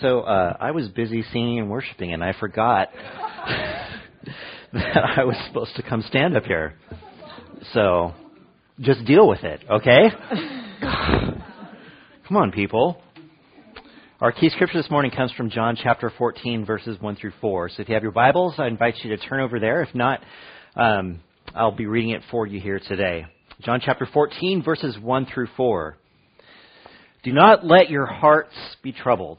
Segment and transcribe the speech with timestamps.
[0.00, 2.90] So uh, I was busy singing and worshiping, and I forgot
[4.72, 6.74] that I was supposed to come stand up here.
[7.72, 8.12] So
[8.80, 10.10] just deal with it, okay?
[12.28, 13.00] come on, people.
[14.20, 17.70] Our key scripture this morning comes from John chapter 14, verses 1 through 4.
[17.70, 19.82] So if you have your Bibles, I invite you to turn over there.
[19.82, 20.20] If not,
[20.76, 21.20] um,
[21.54, 23.24] I'll be reading it for you here today.
[23.62, 25.96] John chapter 14, verses 1 through 4.
[27.22, 29.38] Do not let your hearts be troubled.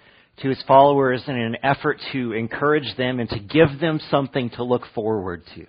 [0.41, 4.63] to his followers in an effort to encourage them and to give them something to
[4.63, 5.65] look forward to.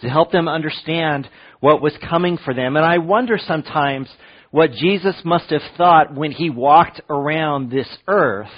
[0.00, 1.28] To help them understand
[1.60, 2.76] what was coming for them.
[2.76, 4.08] And I wonder sometimes
[4.50, 8.50] what Jesus must have thought when he walked around this earth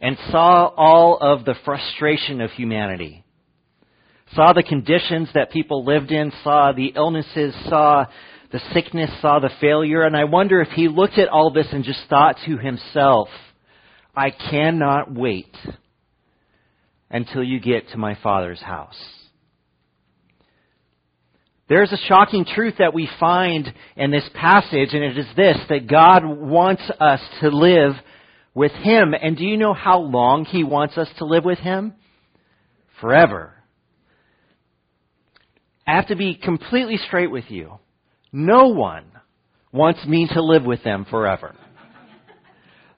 [0.00, 3.24] and saw all of the frustration of humanity.
[4.34, 8.04] Saw the conditions that people lived in, saw the illnesses, saw
[8.52, 11.84] the sickness, saw the failure, and I wonder if he looked at all this and
[11.84, 13.28] just thought to himself,
[14.18, 15.56] I cannot wait
[17.10, 18.98] until you get to my Father's house.
[21.68, 25.86] There's a shocking truth that we find in this passage, and it is this, that
[25.86, 27.92] God wants us to live
[28.54, 29.14] with Him.
[29.14, 31.94] And do you know how long He wants us to live with Him?
[33.00, 33.54] Forever.
[35.86, 37.78] I have to be completely straight with you.
[38.32, 39.04] No one
[39.70, 41.54] wants me to live with them forever.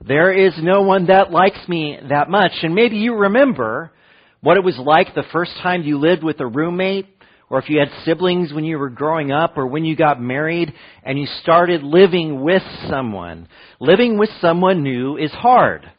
[0.06, 2.52] There is no one that likes me that much.
[2.62, 3.92] And maybe you remember
[4.40, 7.06] what it was like the first time you lived with a roommate,
[7.50, 10.72] or if you had siblings when you were growing up, or when you got married
[11.02, 13.46] and you started living with someone.
[13.78, 15.90] Living with someone new is hard.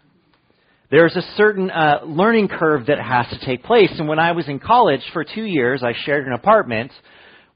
[0.90, 3.92] There's a certain uh, learning curve that has to take place.
[3.98, 6.92] And when I was in college for two years, I shared an apartment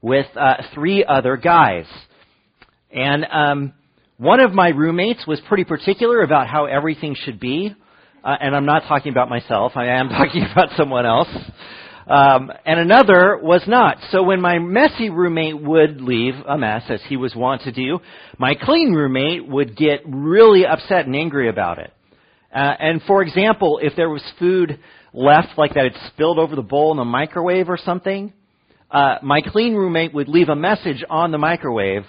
[0.00, 1.86] with uh, three other guys.
[2.90, 3.72] And um,
[4.18, 7.74] one of my roommates was pretty particular about how everything should be.
[8.24, 11.28] Uh, and I'm not talking about myself, I am talking about someone else.
[12.08, 13.98] Um, and another was not.
[14.10, 17.98] So when my messy roommate would leave a mess, as he was wont to do,
[18.38, 21.92] my clean roommate would get really upset and angry about it.
[22.54, 24.78] Uh, and for example, if there was food
[25.12, 28.32] left, like that had spilled over the bowl in the microwave or something,
[28.90, 32.04] uh, my clean roommate would leave a message on the microwave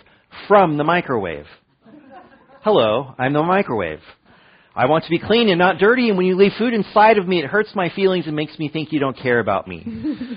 [0.48, 1.48] from the microwave.
[2.70, 4.02] Hello, I'm the microwave.
[4.76, 7.26] I want to be clean and not dirty, and when you leave food inside of
[7.26, 9.88] me, it hurts my feelings and makes me think you don't care about me.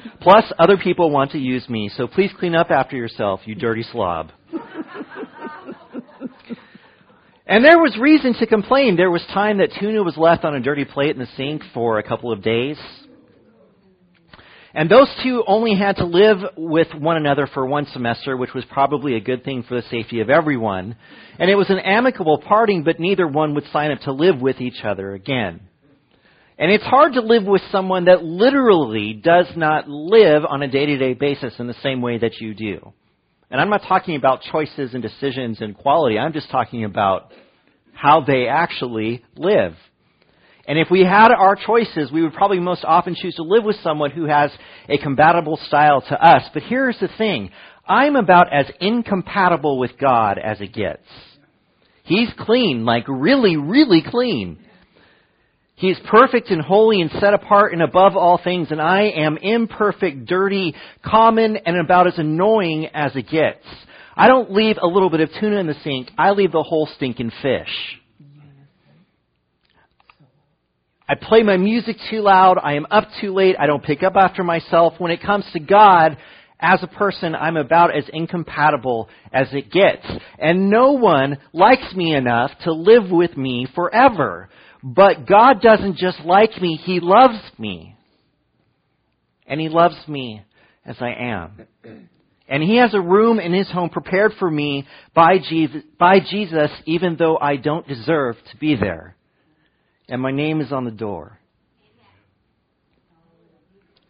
[0.21, 3.83] Plus, other people want to use me, so please clean up after yourself, you dirty
[3.83, 4.31] slob.
[7.49, 8.95] and there was reason to complain.
[8.95, 11.99] There was time that tuna was left on a dirty plate in the sink for
[11.99, 12.79] a couple of days.
[14.73, 18.65] And those two only had to live with one another for one semester, which was
[18.67, 20.97] probably a good thing for the safety of everyone.
[21.39, 24.61] And it was an amicable parting, but neither one would sign up to live with
[24.61, 25.61] each other again.
[26.57, 30.87] And it's hard to live with someone that literally does not live on a day
[30.87, 32.93] to day basis in the same way that you do.
[33.51, 36.19] And I'm not talking about choices and decisions and quality.
[36.19, 37.33] I'm just talking about
[37.93, 39.75] how they actually live.
[40.71, 43.75] And if we had our choices, we would probably most often choose to live with
[43.83, 44.53] someone who has
[44.89, 46.45] a compatible style to us.
[46.55, 47.51] But here's the thing.
[47.89, 51.03] I'm about as incompatible with God as it gets.
[52.05, 54.61] He's clean, like really, really clean.
[55.75, 60.27] He's perfect and holy and set apart and above all things, and I am imperfect,
[60.27, 63.67] dirty, common, and about as annoying as it gets.
[64.15, 66.89] I don't leave a little bit of tuna in the sink, I leave the whole
[66.95, 68.00] stinking fish.
[71.11, 72.57] I play my music too loud.
[72.63, 73.57] I am up too late.
[73.59, 74.95] I don't pick up after myself.
[74.99, 76.17] When it comes to God,
[76.61, 80.07] as a person, I'm about as incompatible as it gets.
[80.39, 84.51] And no one likes me enough to live with me forever.
[84.85, 87.97] But God doesn't just like me, He loves me.
[89.49, 90.45] And He loves me
[90.87, 91.67] as I am.
[92.49, 96.71] And He has a room in His home prepared for me by Jesus, by Jesus
[96.85, 99.17] even though I don't deserve to be there
[100.11, 101.39] and my name is on the door.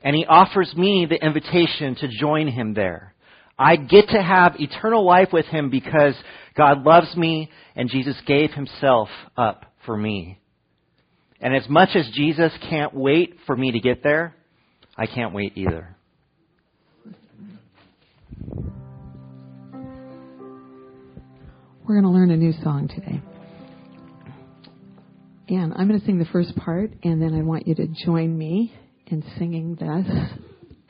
[0.03, 3.15] And he offers me the invitation to join him there.
[3.59, 6.15] I get to have eternal life with him because
[6.57, 10.39] God loves me and Jesus gave himself up for me.
[11.41, 14.35] And as much as Jesus can't wait for me to get there,
[14.97, 15.97] I can't wait either.
[21.87, 23.21] We're going to learn a new song today.
[25.51, 28.39] And I'm going to sing the first part, and then I want you to join
[28.39, 28.73] me
[29.09, 30.07] in singing this.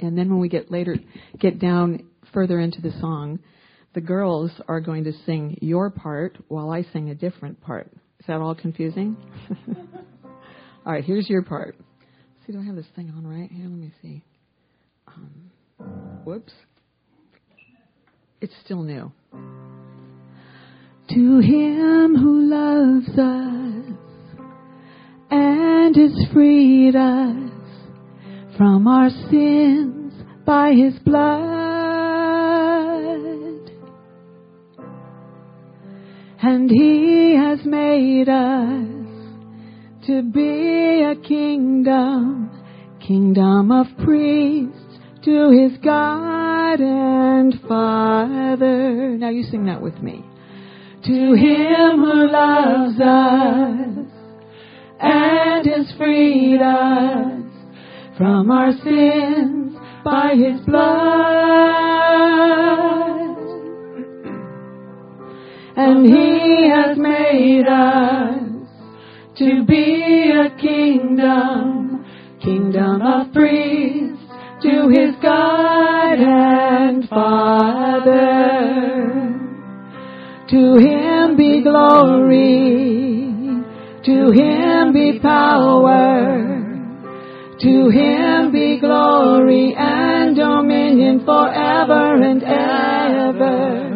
[0.01, 0.97] And then when we get later,
[1.39, 3.39] get down further into the song,
[3.95, 7.91] the girls are going to sing your part while I sing a different part.
[8.19, 9.17] Is that all confusing?
[10.87, 11.75] all right, here's your part.
[12.47, 13.65] See, do I have this thing on right here?
[13.65, 14.23] Let me see.
[15.07, 15.51] Um,
[16.25, 16.53] whoops.
[18.43, 19.11] It's still new.
[21.09, 24.10] To him who loves us
[25.31, 27.53] and has freed us
[28.57, 30.13] from our sins
[30.45, 31.51] by his blood
[36.43, 39.01] and he has made us
[40.07, 42.51] to be a kingdom,
[43.07, 49.19] kingdom of priests to his God and Father.
[49.19, 50.25] Now you sing that with me.
[51.05, 54.10] To him who loves us
[55.01, 57.43] and has freed us
[58.17, 62.01] from our sins by his blood
[65.77, 68.51] and he has made us
[69.39, 72.05] to be a kingdom,
[72.43, 74.21] kingdom of priests
[74.63, 78.21] to his God and Father.
[80.51, 83.30] To him be glory,
[84.05, 86.61] to him be power,
[87.61, 93.91] to him be glory and dominion forever and ever.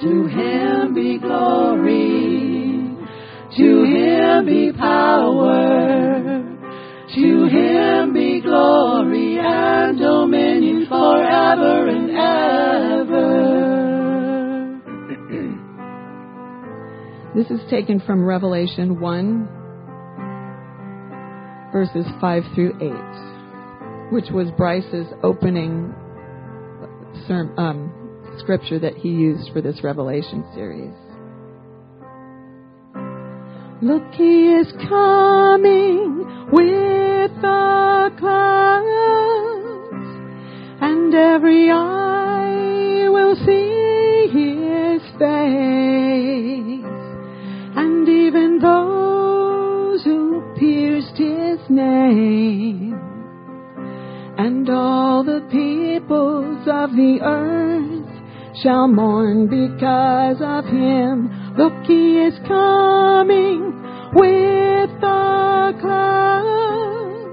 [0.00, 2.34] To him be glory.
[3.56, 6.42] To him be power.
[7.14, 13.03] To him be glory and dominion forever and ever.
[17.34, 19.48] This is taken from Revelation 1,
[21.72, 25.94] verses 5 through 8, which was Bryce's opening.
[27.30, 28.04] Um,
[28.38, 30.94] scripture that he used for this Revelation series.
[33.82, 39.96] Look, he is coming with the clouds,
[40.80, 46.03] and every eye will see his face,
[48.54, 52.94] and those who pierced his name,
[54.38, 58.08] and all the peoples of the earth
[58.62, 61.30] shall mourn because of him.
[61.58, 63.72] Look, he is coming
[64.14, 67.26] with the clouds,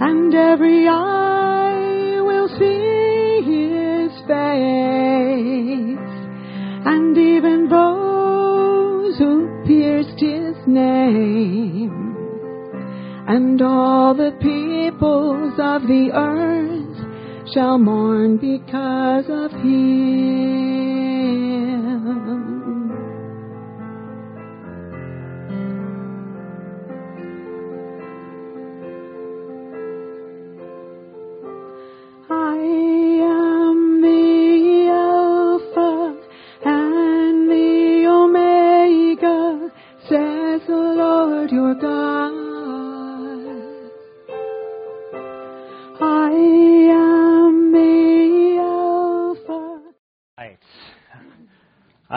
[0.00, 5.98] and every eye will see his face,
[6.86, 12.16] and even those who pierced his name,
[13.28, 20.83] and all the peoples of the earth shall mourn because of him.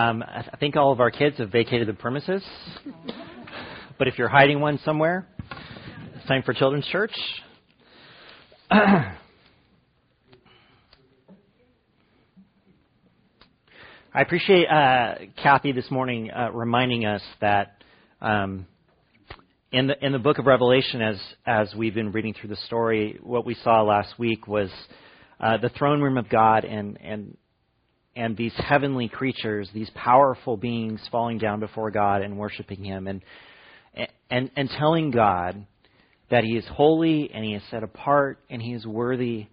[0.08, 2.42] Um, I think all of our kids have vacated the premises.
[4.00, 5.28] but if you're hiding one somewhere,
[6.16, 7.12] it's time for children's church.
[8.72, 9.18] I
[14.16, 17.84] appreciate uh, Kathy this morning uh, reminding us that
[18.22, 18.66] um,
[19.74, 23.20] in the in the book of Revelation, as as we've been reading through the story,
[23.22, 24.70] what we saw last week was
[25.42, 27.36] uh, the throne room of God and and
[28.18, 33.22] and these heavenly creatures, these powerful beings falling down before God and worshiping Him and,
[34.32, 35.66] and, and telling God
[36.32, 39.48] that He is holy and He is set apart and He is worthy,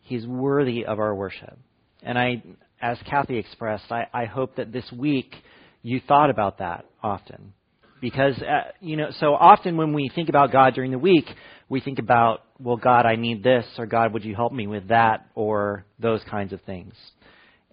[0.00, 1.58] He's worthy of our worship.
[2.02, 2.42] And I,
[2.80, 5.34] as Kathy expressed, I, I hope that this week
[5.82, 7.52] you thought about that often.
[8.00, 11.26] Because, uh, you know, so often when we think about God during the week,
[11.68, 14.88] we think about, well, God, I need this, or God, would you help me with
[14.88, 16.94] that, or those kinds of things.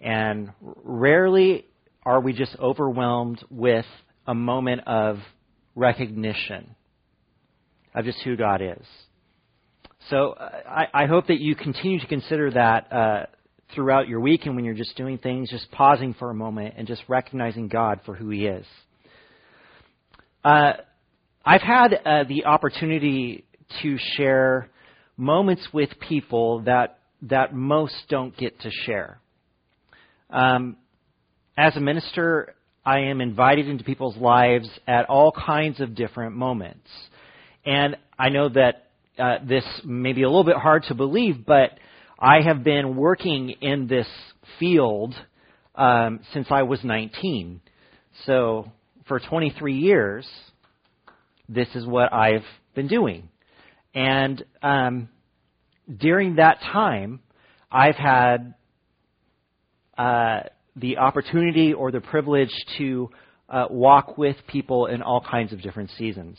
[0.02, 1.66] And rarely
[2.04, 3.86] are we just overwhelmed with
[4.26, 5.18] a moment of
[5.74, 6.74] recognition
[7.94, 8.84] of just who God is.
[10.10, 13.26] So uh, I, I hope that you continue to consider that uh,
[13.74, 16.86] throughout your week and when you're just doing things, just pausing for a moment and
[16.86, 18.66] just recognizing God for who He is.
[20.44, 20.72] Uh,
[21.44, 23.44] I've had uh, the opportunity
[23.82, 24.68] to share
[25.16, 29.21] moments with people that that most don't get to share.
[30.32, 30.78] Um,
[31.58, 32.54] as a minister,
[32.86, 36.88] I am invited into people's lives at all kinds of different moments,
[37.66, 41.78] and I know that uh, this may be a little bit hard to believe, but
[42.18, 44.08] I have been working in this
[44.58, 45.14] field
[45.74, 47.60] um, since I was 19.
[48.24, 48.72] So
[49.06, 50.26] for 23 years,
[51.46, 53.28] this is what I've been doing.
[53.94, 55.10] And um,
[55.94, 57.20] during that time,
[57.70, 58.54] I've had
[59.98, 60.40] uh,
[60.76, 63.10] the opportunity or the privilege to
[63.48, 66.38] uh, walk with people in all kinds of different seasons.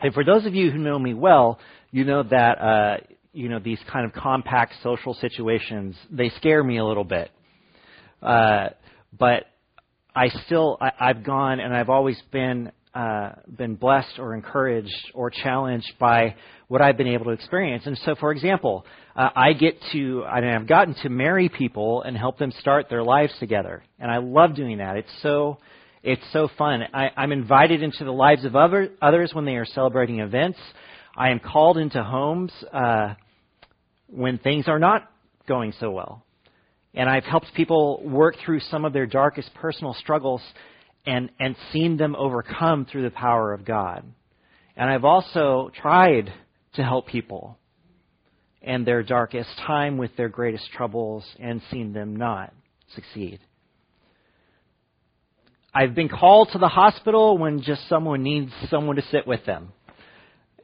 [0.00, 1.58] And for those of you who know me well,
[1.90, 2.96] you know that uh,
[3.32, 7.30] you know these kind of compact social situations they scare me a little bit.
[8.22, 8.68] Uh,
[9.18, 9.44] but
[10.14, 15.30] I still I, I've gone and I've always been uh, been blessed or encouraged or
[15.30, 16.34] challenged by
[16.68, 17.84] what I've been able to experience.
[17.86, 18.84] And so, for example,
[19.16, 22.88] uh, I get to, I mean, I've gotten to marry people and help them start
[22.90, 24.96] their lives together, and I love doing that.
[24.96, 25.58] It's so,
[26.02, 26.82] it's so fun.
[26.92, 30.58] I, I'm invited into the lives of other, others when they are celebrating events.
[31.16, 33.14] I am called into homes uh,
[34.08, 35.10] when things are not
[35.46, 36.24] going so well.
[36.94, 40.42] And I've helped people work through some of their darkest personal struggles
[41.06, 44.04] and, and seen them overcome through the power of God.
[44.76, 46.32] And I've also tried
[46.74, 47.58] to help people
[48.62, 52.54] in their darkest time with their greatest troubles and seen them not
[52.94, 53.40] succeed.
[55.74, 59.72] I've been called to the hospital when just someone needs someone to sit with them.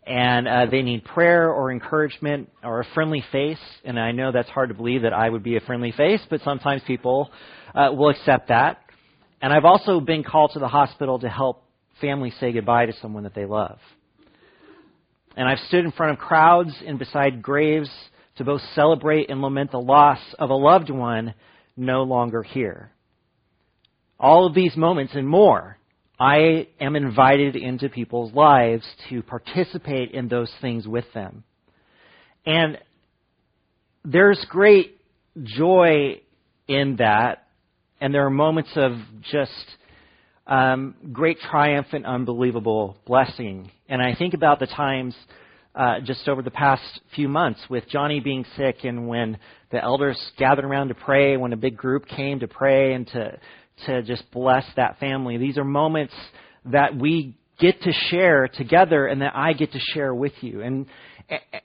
[0.07, 3.59] And uh, they need prayer or encouragement or a friendly face.
[3.85, 6.41] And I know that's hard to believe that I would be a friendly face, but
[6.43, 7.31] sometimes people
[7.75, 8.83] uh, will accept that.
[9.41, 11.65] And I've also been called to the hospital to help
[12.01, 13.79] families say goodbye to someone that they love.
[15.37, 17.91] And I've stood in front of crowds and beside graves
[18.37, 21.35] to both celebrate and lament the loss of a loved one
[21.77, 22.91] no longer here.
[24.19, 25.79] All of these moments and more,
[26.19, 31.45] I am invited into people's lives to participate in those things with them.
[32.45, 32.79] And
[34.05, 35.01] there's great
[35.41, 36.21] joy
[36.67, 37.48] in that
[38.01, 38.93] and there are moments of
[39.31, 39.53] just
[40.47, 43.71] um, great triumph and unbelievable blessing.
[43.89, 45.15] And I think about the times
[45.75, 46.83] uh, just over the past
[47.15, 49.39] few months with Johnny being sick and when
[49.71, 53.39] the elders gathered around to pray, when a big group came to pray and to,
[53.87, 55.37] to just bless that family.
[55.37, 56.15] These are moments
[56.67, 60.63] that we get to share together and that I get to share with you.
[60.63, 60.87] And,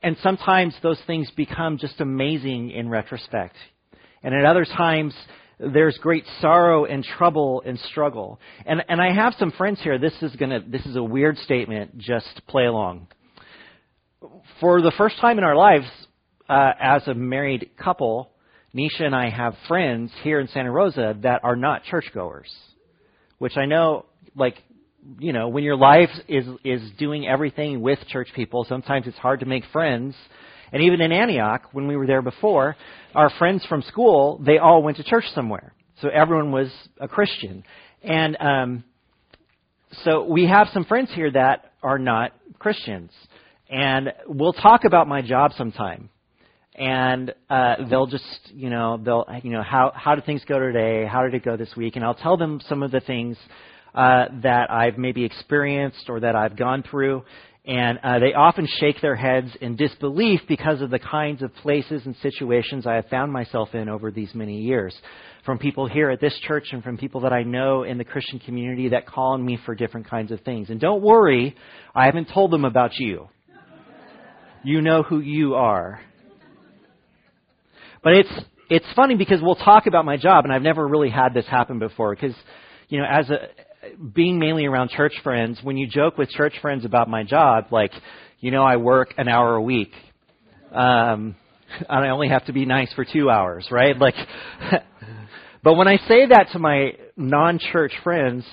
[0.01, 3.55] and sometimes those things become just amazing in retrospect.
[4.21, 5.13] And at other times,
[5.71, 8.39] there's great sorrow and trouble and struggle.
[8.65, 9.97] And, and I have some friends here.
[9.97, 11.97] This is gonna, this is a weird statement.
[11.97, 13.07] Just play along.
[14.59, 15.85] For the first time in our lives,
[16.49, 18.31] uh, as a married couple,
[18.75, 22.53] Nisha and I have friends here in Santa Rosa that are not churchgoers,
[23.37, 24.05] which I know,
[24.35, 24.55] like,
[25.19, 29.41] you know, when your life is is doing everything with church people, sometimes it's hard
[29.41, 30.15] to make friends
[30.73, 32.75] and even in Antioch, when we were there before,
[33.13, 35.71] our friends from school, they all went to church somewhere.
[36.01, 37.63] So everyone was a Christian.
[38.01, 38.83] And um,
[40.03, 43.11] so we have some friends here that are not Christians.
[43.69, 46.09] And we'll talk about my job sometime.
[46.75, 51.05] And uh, they'll just, you know, they'll, you know, how how did things go today?
[51.05, 51.95] How did it go this week?
[51.95, 53.37] And I'll tell them some of the things
[53.93, 57.23] uh, that I've maybe experienced or that I've gone through.
[57.65, 62.01] And uh, they often shake their heads in disbelief because of the kinds of places
[62.05, 64.93] and situations I have found myself in over these many years.
[65.45, 68.39] From people here at this church and from people that I know in the Christian
[68.39, 70.69] community that call on me for different kinds of things.
[70.69, 71.55] And don't worry,
[71.95, 73.29] I haven't told them about you.
[74.63, 76.01] You know who you are.
[78.03, 81.33] But it's it's funny because we'll talk about my job, and I've never really had
[81.33, 82.15] this happen before.
[82.15, 82.35] Because,
[82.89, 83.47] you know, as a
[84.13, 87.91] being mainly around church friends, when you joke with church friends about my job, like,
[88.39, 89.91] you know, I work an hour a week,
[90.71, 91.35] um,
[91.89, 93.97] and I only have to be nice for two hours, right?
[93.97, 94.15] Like,
[95.63, 98.45] but when I say that to my non-church friends,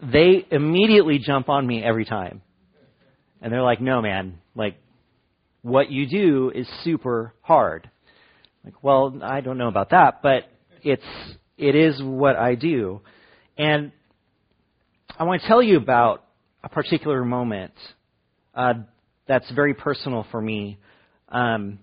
[0.00, 2.42] they immediately jump on me every time,
[3.42, 4.76] and they're like, "No, man, like,
[5.62, 7.90] what you do is super hard."
[8.64, 10.44] Like, well, I don't know about that, but
[10.82, 11.02] it's
[11.56, 13.00] it is what I do,
[13.56, 13.90] and
[15.20, 16.24] I want to tell you about
[16.62, 17.72] a particular moment
[18.54, 18.74] uh,
[19.26, 20.78] that's very personal for me.
[21.28, 21.80] Um,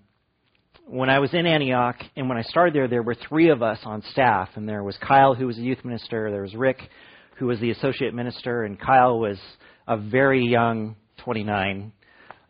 [0.88, 3.80] when I was in Antioch and when I started there, there were three of us
[3.84, 6.78] on staff, and there was Kyle, who was a youth minister, there was Rick,
[7.38, 9.38] who was the associate minister, and Kyle was
[9.86, 11.92] a very young 29.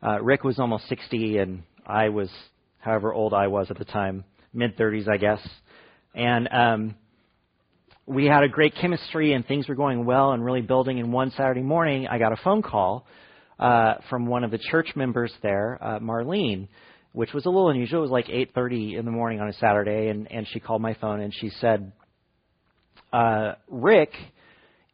[0.04, 2.30] Uh, Rick was almost 60, and I was
[2.78, 4.24] however old I was at the time,
[4.54, 5.40] mid 30s, I guess.
[6.14, 6.96] And um,
[8.06, 11.00] we had a great chemistry, and things were going well and really building.
[11.00, 13.08] And one Saturday morning, I got a phone call
[13.60, 16.68] uh, from one of the church members there, uh, Marlene
[17.16, 18.00] which was a little unusual.
[18.00, 20.94] It was like 8:30 in the morning on a Saturday, and and she called my
[20.96, 21.94] phone and she said,
[23.14, 24.12] uh, "Rick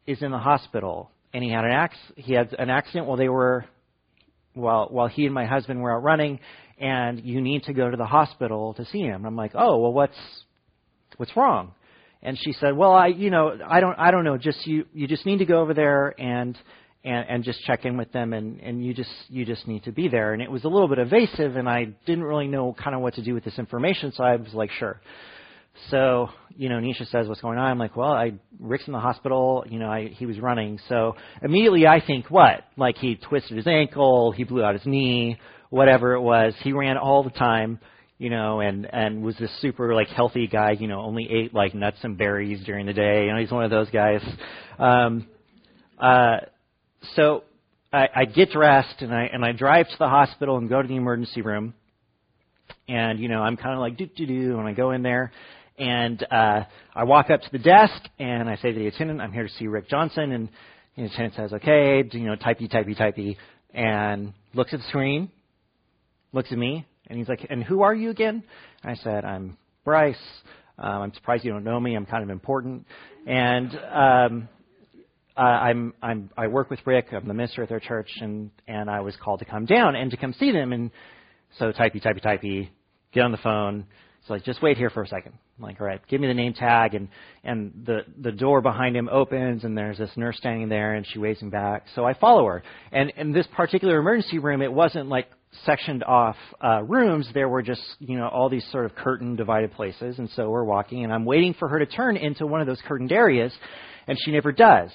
[0.06, 3.28] is in the hospital, and he had an ac- he had an accident while they
[3.28, 3.64] were
[4.54, 6.38] while while he and my husband were out running,
[6.78, 9.92] and you need to go to the hospital to see him." I'm like, "Oh, well,
[9.92, 10.44] what's
[11.16, 11.74] what's wrong?"
[12.22, 14.38] And she said, "Well, I you know I don't I don't know.
[14.38, 16.56] Just you you just need to go over there and."
[17.04, 19.92] and, and just check in with them and, and you just you just need to
[19.92, 20.34] be there.
[20.34, 23.14] And it was a little bit evasive and I didn't really know kind of what
[23.14, 25.00] to do with this information, so I was like, sure.
[25.90, 27.70] So, you know, Nisha says, What's going on?
[27.70, 30.78] I'm like, Well, I Rick's in the hospital, you know, I he was running.
[30.88, 32.64] So immediately I think what?
[32.76, 35.38] Like he twisted his ankle, he blew out his knee,
[35.70, 36.54] whatever it was.
[36.62, 37.80] He ran all the time
[38.22, 41.74] you know, and and was this super like healthy guy, you know, only ate like
[41.74, 43.26] nuts and berries during the day.
[43.26, 44.20] You know, he's one of those guys.
[44.78, 45.26] Um,
[45.98, 46.36] uh,
[47.16, 47.42] so
[47.92, 50.86] I, I get dressed and I and I drive to the hospital and go to
[50.86, 51.74] the emergency room.
[52.88, 55.32] And you know, I'm kind of like do do do, and I go in there,
[55.76, 56.60] and uh,
[56.94, 59.54] I walk up to the desk and I say to the attendant, "I'm here to
[59.54, 60.48] see Rick Johnson." And
[60.96, 63.36] the attendant says, "Okay," you know, typey typey typey,
[63.74, 65.28] and looks at the screen,
[66.32, 68.42] looks at me, and he's like, "And who are you again?"
[68.84, 70.16] I said, "I'm Bryce."
[70.78, 71.94] Um, I'm surprised you don't know me.
[71.94, 72.86] I'm kind of important.
[73.26, 74.48] And um,
[75.36, 77.08] uh, I'm, I'm, I work with Rick.
[77.12, 80.10] I'm the minister at their church, and, and I was called to come down and
[80.10, 80.72] to come see them.
[80.72, 80.90] And
[81.58, 82.68] so typey, typey, typey,
[83.12, 83.86] get on the phone.
[84.22, 85.34] It's like, just wait here for a second.
[85.58, 86.94] I'm like, all right, give me the name tag.
[86.94, 87.08] And,
[87.44, 91.18] and the, the door behind him opens, and there's this nurse standing there, and she
[91.18, 91.86] waves him back.
[91.94, 92.62] So I follow her.
[92.92, 95.28] And in this particular emergency room, it wasn't like
[95.66, 97.28] sectioned off uh, rooms.
[97.34, 100.18] There were just, you know, all these sort of curtain divided places.
[100.18, 102.80] And so we're walking, and I'm waiting for her to turn into one of those
[102.86, 103.52] curtained areas,
[104.06, 104.90] and she never does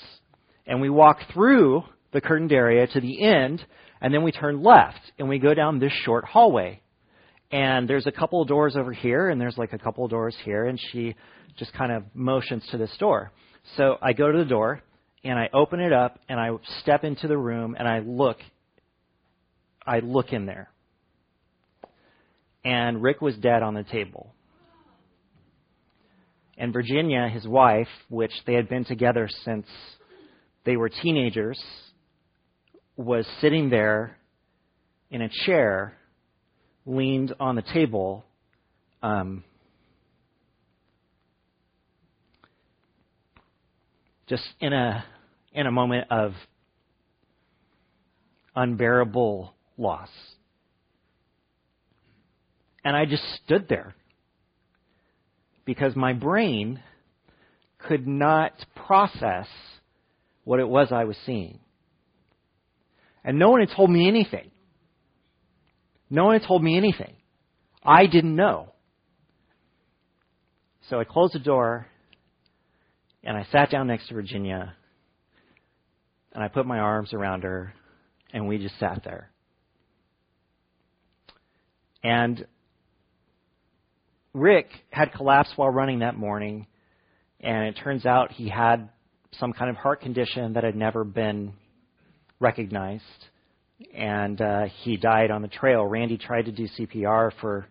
[0.68, 3.66] and we walk through the curtained area to the end,
[4.02, 6.82] and then we turn left and we go down this short hallway.
[7.52, 10.36] And there's a couple of doors over here, and there's like a couple of doors
[10.44, 11.16] here, and she
[11.58, 13.32] just kind of motions to this door.
[13.78, 14.82] So I go to the door,
[15.24, 16.50] and I open it up, and I
[16.82, 18.38] step into the room, and I look.
[19.86, 20.70] I look in there.
[22.66, 24.34] And Rick was dead on the table.
[26.58, 29.68] And Virginia, his wife, which they had been together since
[30.66, 31.62] they were teenagers,
[32.98, 34.18] was sitting there
[35.12, 35.96] in a chair,
[36.88, 38.26] leaned on the table,
[39.04, 39.44] um,
[44.28, 45.06] just in a
[45.54, 46.34] in a moment of
[48.56, 50.10] unbearable loss.
[52.84, 53.96] And I just stood there
[55.66, 56.82] because my brain
[57.80, 58.54] could not
[58.88, 59.48] process
[60.46, 61.60] what it was I was seeing.
[63.24, 64.52] And no one had told me anything.
[66.10, 67.14] No one had told me anything.
[67.84, 68.74] I didn't know.
[70.90, 71.88] So I closed the door
[73.24, 74.74] and I sat down next to Virginia
[76.34, 77.74] and I put my arms around her
[78.34, 79.32] and we just sat there.
[82.04, 82.46] And
[84.34, 86.68] Rick had collapsed while running that morning,
[87.40, 88.90] and it turns out he had
[89.34, 91.54] some kind of heart condition that had never been
[92.40, 93.04] recognized.
[93.94, 95.86] And uh, he died on the trail.
[95.86, 97.68] Randy tried to do CPR for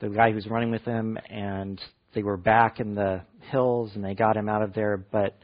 [0.00, 1.80] the guy who was running with him, and
[2.14, 4.96] they were back in the hills and they got him out of there.
[4.96, 5.38] But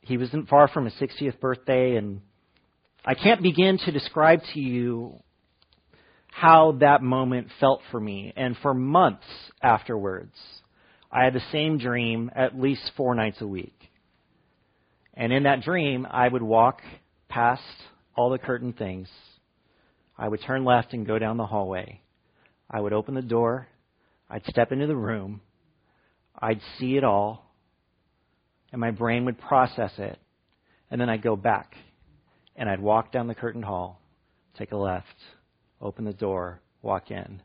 [0.00, 2.20] he wasn't far from his 60th birthday, and
[3.04, 5.20] I can't begin to describe to you
[6.28, 8.32] how that moment felt for me.
[8.36, 9.26] And for months
[9.62, 10.34] afterwards,
[11.10, 13.74] I had the same dream at least four nights a week.
[15.14, 16.80] And in that dream, I would walk
[17.28, 17.62] past
[18.16, 19.08] all the curtain things.
[20.16, 22.00] I would turn left and go down the hallway.
[22.70, 23.68] I would open the door.
[24.28, 25.40] I'd step into the room.
[26.38, 27.50] I'd see it all.
[28.72, 30.18] And my brain would process it.
[30.90, 31.74] And then I'd go back.
[32.56, 34.00] And I'd walk down the curtain hall,
[34.58, 35.06] take a left,
[35.80, 37.40] open the door, walk in,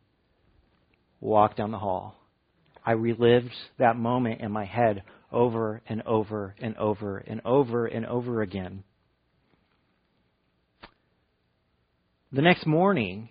[1.21, 2.15] walk down the hall
[2.85, 8.05] I relived that moment in my head over and over and over and over and
[8.05, 8.83] over again.
[12.35, 13.29] The next morning,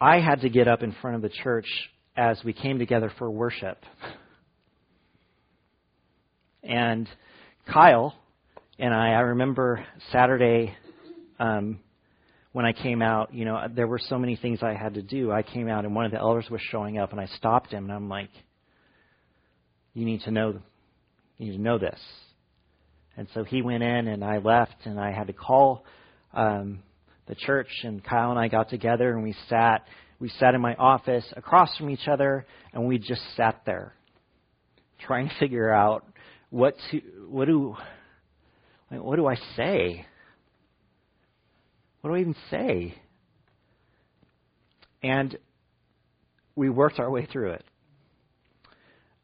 [0.00, 1.66] I had to get up in front of the church
[2.16, 3.78] as we came together for worship.
[6.64, 7.08] And
[7.72, 8.14] Kyle
[8.80, 10.74] and I, I remember Saturday
[11.38, 11.78] um,
[12.50, 15.30] when I came out, you know, there were so many things I had to do.
[15.30, 17.84] I came out and one of the elders was showing up, and I stopped him,
[17.84, 18.30] and I'm like,
[19.94, 20.60] "You need to know,
[21.38, 22.00] you need to know this."
[23.16, 25.84] And so he went in, and I left, and I had to call
[26.34, 26.80] um,
[27.32, 29.86] the church, and Kyle and I got together, and we sat.
[30.18, 33.94] We sat in my office across from each other, and we just sat there,
[35.06, 36.04] trying to figure out
[36.50, 37.74] what to, what do,
[38.90, 40.04] what do I say?
[42.02, 42.94] What do I even say?
[45.02, 45.38] And
[46.54, 47.64] we worked our way through it.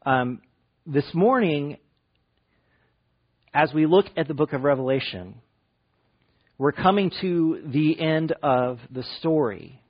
[0.07, 0.41] Um,
[0.87, 1.77] this morning,
[3.53, 5.43] as we look at the book of Revelation,
[6.59, 9.81] we're coming to the end of the story.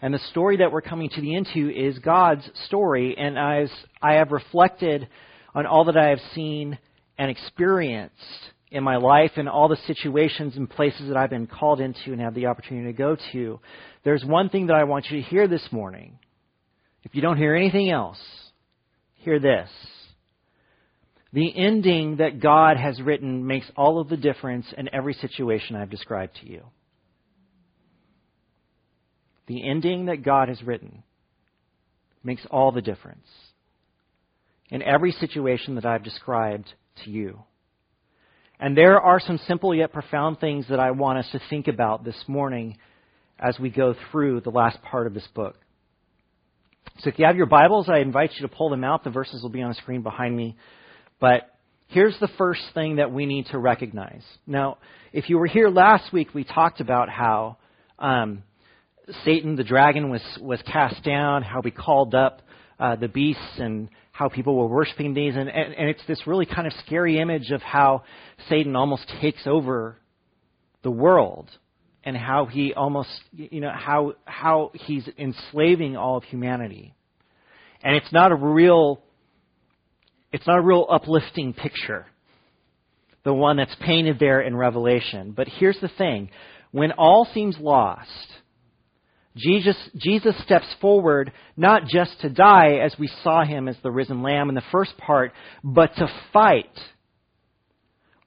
[0.00, 3.16] And the story that we're coming to the end to is God's story.
[3.18, 5.08] And as I have reflected
[5.54, 6.78] on all that I have seen
[7.18, 8.14] and experienced
[8.70, 12.20] in my life and all the situations and places that I've been called into and
[12.20, 13.60] have the opportunity to go to,
[14.04, 16.18] there's one thing that I want you to hear this morning.
[17.02, 18.18] If you don't hear anything else,
[19.16, 19.68] hear this.
[21.32, 25.90] The ending that God has written makes all of the difference in every situation I've
[25.90, 26.62] described to you.
[29.46, 31.02] The ending that God has written
[32.22, 33.26] makes all the difference
[34.70, 36.72] in every situation that I've described
[37.04, 37.42] to you.
[38.60, 42.04] And there are some simple yet profound things that I want us to think about
[42.04, 42.76] this morning
[43.38, 45.56] as we go through the last part of this book.
[47.00, 49.04] So if you have your Bibles, I invite you to pull them out.
[49.04, 50.56] The verses will be on the screen behind me.
[51.20, 51.54] But
[51.88, 54.22] here's the first thing that we need to recognize.
[54.46, 54.78] Now,
[55.12, 57.56] if you were here last week, we talked about how
[57.98, 58.42] um,
[59.24, 62.42] Satan, the dragon, was, was cast down, how we called up
[62.78, 65.34] uh, the beasts and how people were worshiping these.
[65.34, 68.04] And, and, and it's this really kind of scary image of how
[68.48, 69.96] Satan almost takes over
[70.82, 71.48] the world
[72.04, 76.94] and how he almost, you know, how, how he's enslaving all of humanity.
[77.82, 79.02] And it's not a real,
[80.32, 82.06] it's not a real uplifting picture,
[83.24, 85.32] the one that's painted there in Revelation.
[85.36, 86.30] But here's the thing
[86.70, 88.10] when all seems lost,
[89.36, 94.22] Jesus, Jesus steps forward not just to die as we saw him as the risen
[94.22, 96.76] lamb in the first part, but to fight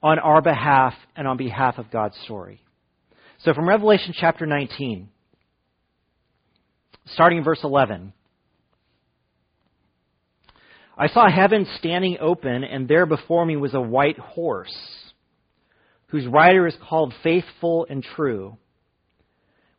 [0.02, 2.60] on our behalf and on behalf of God's story.
[3.40, 5.08] So from Revelation chapter 19,
[7.06, 8.12] starting in verse 11.
[10.96, 14.74] I saw heaven standing open, and there before me was a white horse,
[16.08, 18.56] whose rider is called Faithful and True.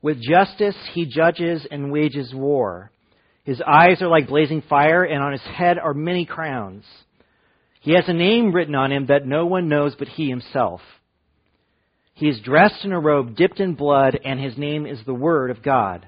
[0.01, 2.91] With justice he judges and wages war.
[3.43, 6.83] His eyes are like blazing fire, and on his head are many crowns.
[7.81, 10.81] He has a name written on him that no one knows but he himself.
[12.15, 15.51] He is dressed in a robe dipped in blood, and his name is the Word
[15.51, 16.07] of God.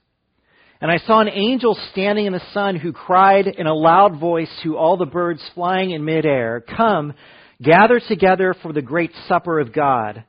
[0.81, 4.49] And I saw an angel standing in the sun who cried in a loud voice
[4.63, 7.13] to all the birds flying in midair, Come,
[7.61, 10.23] gather together for the great supper of God,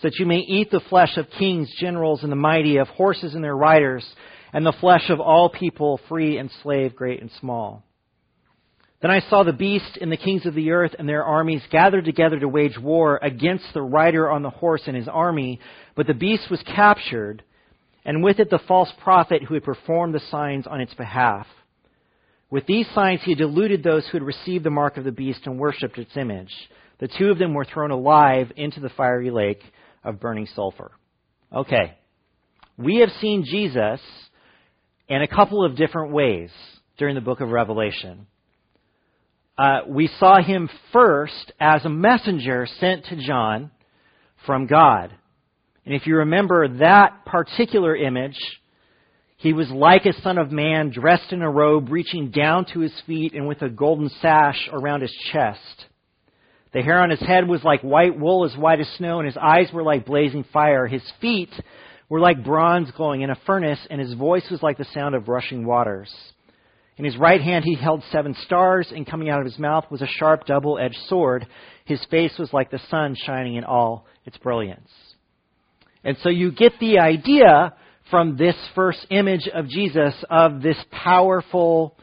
[0.00, 3.34] so that you may eat the flesh of kings, generals, and the mighty, of horses
[3.34, 4.06] and their riders,
[4.52, 7.82] and the flesh of all people, free and slave, great and small.
[9.02, 12.04] Then I saw the beast and the kings of the earth and their armies gathered
[12.04, 15.58] together to wage war against the rider on the horse and his army,
[15.96, 17.42] but the beast was captured,
[18.04, 21.46] and with it the false prophet who had performed the signs on its behalf.
[22.50, 25.58] With these signs he deluded those who had received the mark of the beast and
[25.58, 26.52] worshipped its image.
[26.98, 29.62] The two of them were thrown alive into the fiery lake
[30.04, 30.92] of burning sulfur.
[31.52, 31.96] Okay.
[32.76, 34.00] We have seen Jesus
[35.08, 36.50] in a couple of different ways
[36.98, 38.26] during the book of Revelation.
[39.58, 43.70] Uh, we saw him first as a messenger sent to John
[44.46, 45.14] from God.
[45.84, 48.38] And if you remember that particular image,
[49.36, 52.92] he was like a son of man, dressed in a robe, reaching down to his
[53.06, 55.86] feet, and with a golden sash around his chest.
[56.72, 59.38] The hair on his head was like white wool, as white as snow, and his
[59.38, 60.86] eyes were like blazing fire.
[60.86, 61.50] His feet
[62.10, 65.28] were like bronze glowing in a furnace, and his voice was like the sound of
[65.28, 66.12] rushing waters.
[66.98, 70.02] In his right hand he held seven stars, and coming out of his mouth was
[70.02, 71.46] a sharp double edged sword.
[71.86, 74.90] His face was like the sun shining in all its brilliance.
[76.04, 77.74] And so you get the idea
[78.10, 81.96] from this first image of Jesus of this powerful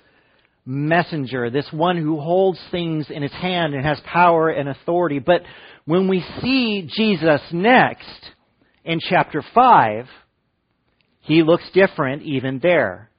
[0.66, 5.20] messenger, this one who holds things in his hand and has power and authority.
[5.20, 5.42] But
[5.86, 8.32] when we see Jesus next
[8.84, 10.06] in chapter 5,
[11.22, 13.10] he looks different even there.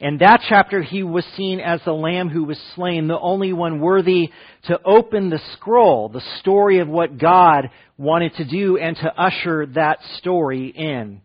[0.00, 3.80] In that chapter, he was seen as the lamb who was slain, the only one
[3.80, 4.30] worthy
[4.64, 9.66] to open the scroll, the story of what God wanted to do and to usher
[9.74, 11.20] that story in.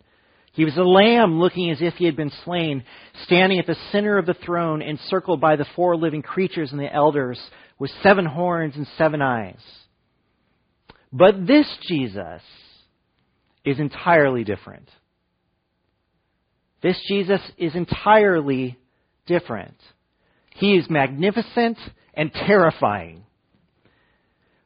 [0.54, 2.84] He was a lamb looking as if he had been slain,
[3.26, 6.92] standing at the center of the throne, encircled by the four living creatures and the
[6.92, 7.40] elders,
[7.78, 9.62] with seven horns and seven eyes.
[11.12, 12.42] But this Jesus
[13.64, 14.90] is entirely different.
[16.84, 18.78] This Jesus is entirely
[19.26, 19.78] different.
[20.52, 21.78] He is magnificent
[22.14, 23.24] and terrifying.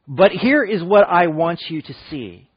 [0.06, 2.50] But here is what I want you to see.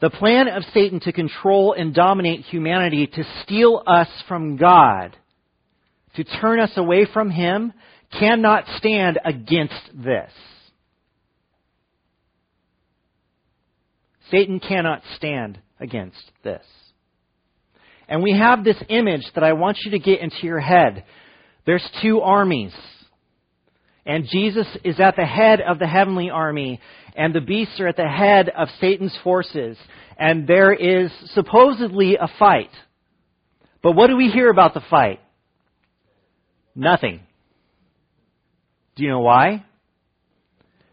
[0.00, 5.16] The plan of Satan to control and dominate humanity, to steal us from God,
[6.14, 7.72] to turn us away from Him,
[8.18, 10.30] cannot stand against this.
[14.30, 16.62] Satan cannot stand against this.
[18.10, 21.04] And we have this image that I want you to get into your head.
[21.64, 22.74] There's two armies.
[24.04, 26.80] And Jesus is at the head of the heavenly army,
[27.14, 29.78] and the beasts are at the head of Satan's forces.
[30.18, 32.72] And there is supposedly a fight.
[33.80, 35.20] But what do we hear about the fight?
[36.74, 37.20] Nothing.
[38.96, 39.64] Do you know why?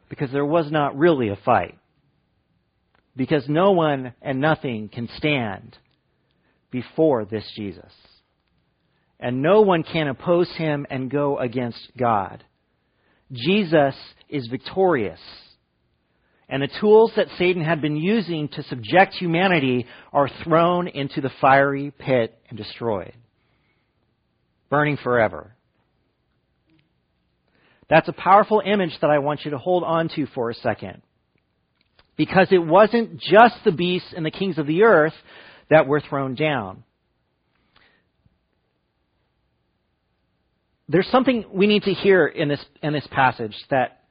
[0.08, 1.80] Because there was not really a fight.
[3.16, 5.76] Because no one and nothing can stand
[6.72, 7.92] before this Jesus.
[9.20, 12.44] And no one can oppose him and go against God.
[13.32, 13.96] Jesus
[14.30, 15.20] is victorious.
[16.50, 21.32] And the tools that Satan had been using to subject humanity are thrown into the
[21.42, 23.14] fiery pit and destroyed,
[24.70, 25.54] burning forever.
[27.90, 31.02] That's a powerful image that I want you to hold on to for a second.
[32.18, 35.14] Because it wasn't just the beasts and the kings of the earth
[35.70, 36.84] that were thrown down.
[40.90, 44.04] There's something we need to hear in this, in this passage that,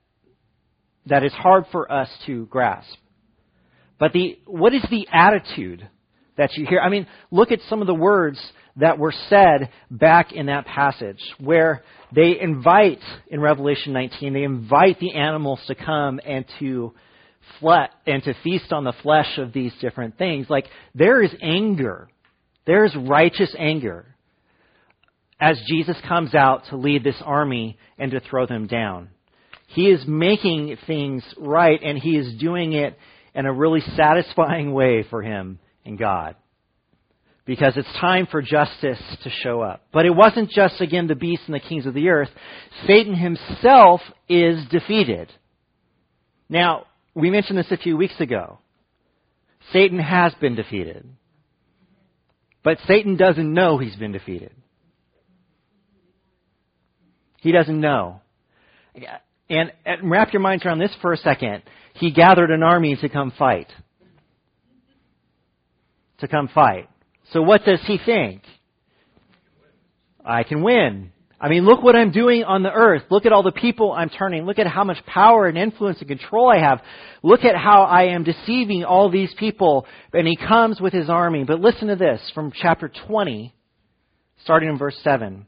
[1.07, 2.99] that is hard for us to grasp.
[3.99, 5.89] But the, what is the attitude
[6.37, 6.81] that you hear?
[6.81, 8.39] I mean, look at some of the words
[8.77, 11.83] that were said back in that passage where
[12.15, 16.93] they invite, in Revelation 19, they invite the animals to come and to
[17.61, 20.49] fle- and to feast on the flesh of these different things.
[20.49, 22.09] Like there is anger.
[22.67, 24.07] There is righteous anger
[25.41, 29.11] as Jesus comes out to lead this army and to throw them down.
[29.69, 32.97] He is making things right and he is doing it
[33.35, 36.37] in a really satisfying way for him and God.
[37.45, 39.87] Because it's time for justice to show up.
[39.93, 42.31] But it wasn't just, again, the beasts and the kings of the earth.
[42.89, 45.31] Satan himself is defeated.
[46.49, 48.59] Now, we mentioned this a few weeks ago.
[49.73, 51.09] Satan has been defeated.
[52.63, 54.53] But Satan doesn't know he's been defeated.
[57.39, 58.21] He doesn't know.
[59.49, 61.63] And, and, wrap your minds around this for a second.
[61.95, 63.69] He gathered an army to come fight.
[66.19, 66.89] To come fight.
[67.33, 68.43] So what does he think?
[70.25, 71.13] I can win.
[71.39, 73.03] I mean, look what I'm doing on the earth.
[73.11, 74.47] Look at all the people I'm turning.
[74.47, 76.81] Look at how much power and influence and control I have.
[77.23, 79.87] Look at how I am deceiving all these people.
[80.15, 81.45] And he comes with his army.
[81.45, 83.55] But listen to this from chapter 20,
[84.45, 85.45] starting in verse 7.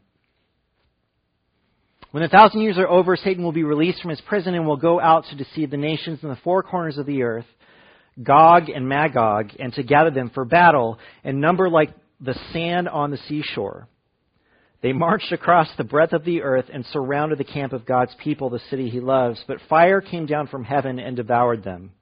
[2.11, 4.77] When the thousand years are over, Satan will be released from his prison and will
[4.77, 7.45] go out to deceive the nations in the four corners of the earth,
[8.23, 13.11] Gog and Magog, and to gather them for battle, and number like the sand on
[13.11, 13.89] the seashore.
[14.81, 18.49] They marched across the breadth of the earth and surrounded the camp of God's people,
[18.49, 19.43] the city he loves.
[19.49, 21.93] But fire came down from heaven and devoured them.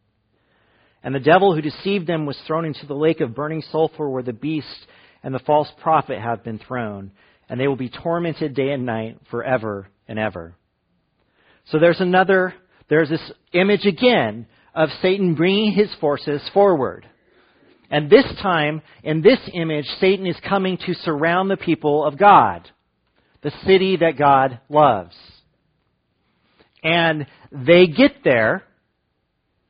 [1.03, 4.23] And the devil who deceived them was thrown into the lake of burning sulfur where
[4.23, 4.87] the beast
[5.23, 7.13] and the false prophet have been thrown.
[7.49, 10.55] And they will be tormented day and night forever and ever.
[11.71, 12.55] So there's another,
[12.91, 17.09] there's this image again of Satan bringing his forces forward.
[17.91, 22.69] And this time, in this image, Satan is coming to surround the people of God,
[23.43, 25.15] the city that God loves.
[26.83, 28.65] And they get there,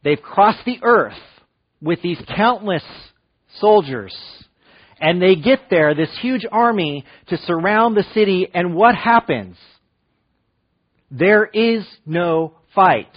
[0.03, 1.15] they've crossed the earth
[1.81, 2.85] with these countless
[3.61, 4.15] soldiers
[4.99, 9.57] And they get there, this huge army, to surround the city, and what happens?
[11.11, 13.13] There is no fight.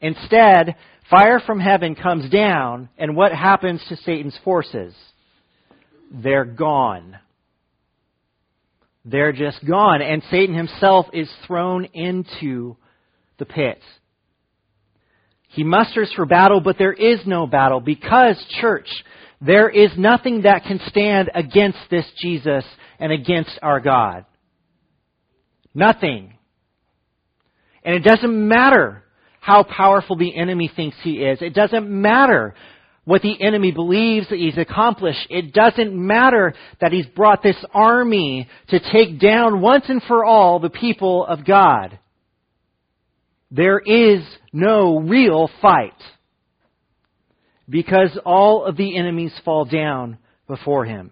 [0.00, 0.76] Instead,
[1.10, 4.94] fire from heaven comes down, and what happens to Satan's forces?
[6.10, 7.18] They're gone.
[9.04, 12.76] They're just gone, and Satan himself is thrown into
[13.38, 13.80] the pit.
[15.48, 18.88] He musters for battle, but there is no battle because, church,
[19.40, 22.64] there is nothing that can stand against this Jesus
[22.98, 24.24] and against our God.
[25.74, 26.34] Nothing.
[27.84, 29.03] And it doesn't matter
[29.44, 31.42] how powerful the enemy thinks he is.
[31.42, 32.54] It doesn't matter
[33.04, 35.26] what the enemy believes that he's accomplished.
[35.28, 40.60] It doesn't matter that he's brought this army to take down once and for all
[40.60, 41.98] the people of God.
[43.50, 45.92] There is no real fight
[47.68, 50.16] because all of the enemies fall down
[50.48, 51.10] before him.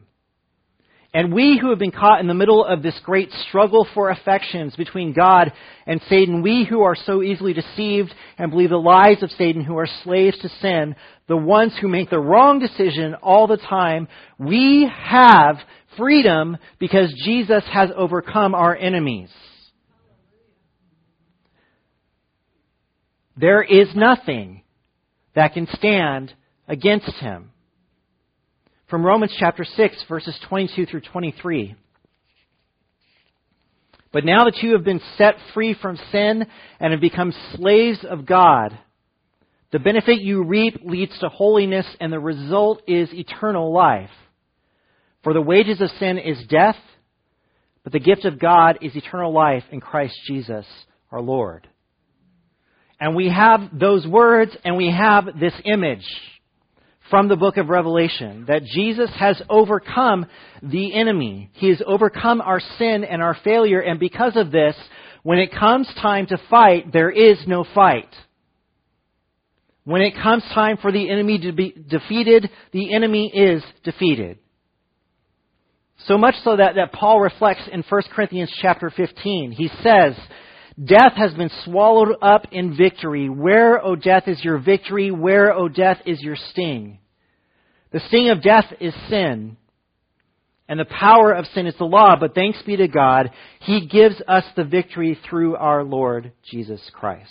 [1.15, 4.75] And we who have been caught in the middle of this great struggle for affections
[4.77, 5.53] between God
[5.87, 9.77] and Satan, we who are so easily deceived and believe the lies of Satan, who
[9.77, 10.97] are slaves to sin,
[11.29, 15.59] the ones who make the wrong decision all the time, we have
[15.99, 19.29] freedom because Jesus has overcome our enemies.
[23.37, 24.63] There is nothing
[25.35, 26.33] that can stand
[26.69, 27.51] against him.
[28.93, 31.75] From Romans chapter 6, verses 22 through 23.
[34.13, 36.45] But now that you have been set free from sin
[36.79, 38.79] and have become slaves of God,
[39.71, 44.11] the benefit you reap leads to holiness, and the result is eternal life.
[45.25, 46.77] For the wages of sin is death,
[47.85, 50.67] but the gift of God is eternal life in Christ Jesus
[51.11, 51.67] our Lord.
[53.01, 56.05] And we have those words and we have this image
[57.13, 60.25] from the book of Revelation that Jesus has overcome
[60.63, 61.51] the enemy.
[61.53, 64.75] He has overcome our sin and our failure, and because of this,
[65.23, 68.09] when it comes time to fight, there is no fight.
[69.85, 74.39] When it comes time for the enemy to be defeated, the enemy is defeated.
[76.07, 79.53] So much so that, that Paul reflects in 1 Corinthians chapter 15.
[79.53, 80.15] He says,
[80.83, 83.29] Death has been swallowed up in victory.
[83.29, 85.11] Where, O death, is your victory?
[85.11, 87.01] Where, O death, is your sting?
[87.93, 89.57] The sting of death is sin.
[90.69, 94.23] And the power of sin is the law, but thanks be to God, He gives
[94.27, 97.31] us the victory through our Lord Jesus Christ.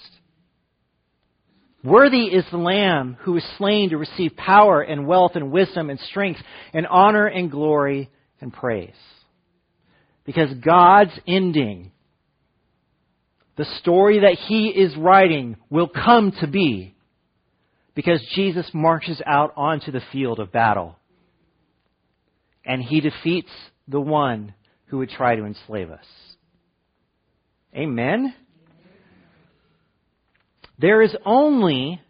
[1.84, 6.00] Worthy is the Lamb who was slain to receive power and wealth and wisdom and
[6.00, 6.40] strength
[6.74, 8.94] and honor and glory and praise.
[10.24, 11.92] Because God's ending
[13.58, 16.96] the story that he is writing will come to be
[17.96, 20.98] because Jesus marches out onto the field of battle
[22.66, 23.50] and he defeats
[23.88, 24.54] the one
[24.86, 26.06] who would try to enslave us.
[27.76, 28.34] Amen?
[30.78, 32.02] There is only,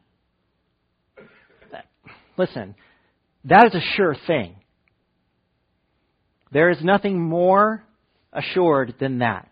[2.37, 2.75] listen,
[3.45, 4.55] that is a sure thing.
[6.51, 7.83] There is nothing more
[8.33, 9.47] assured than that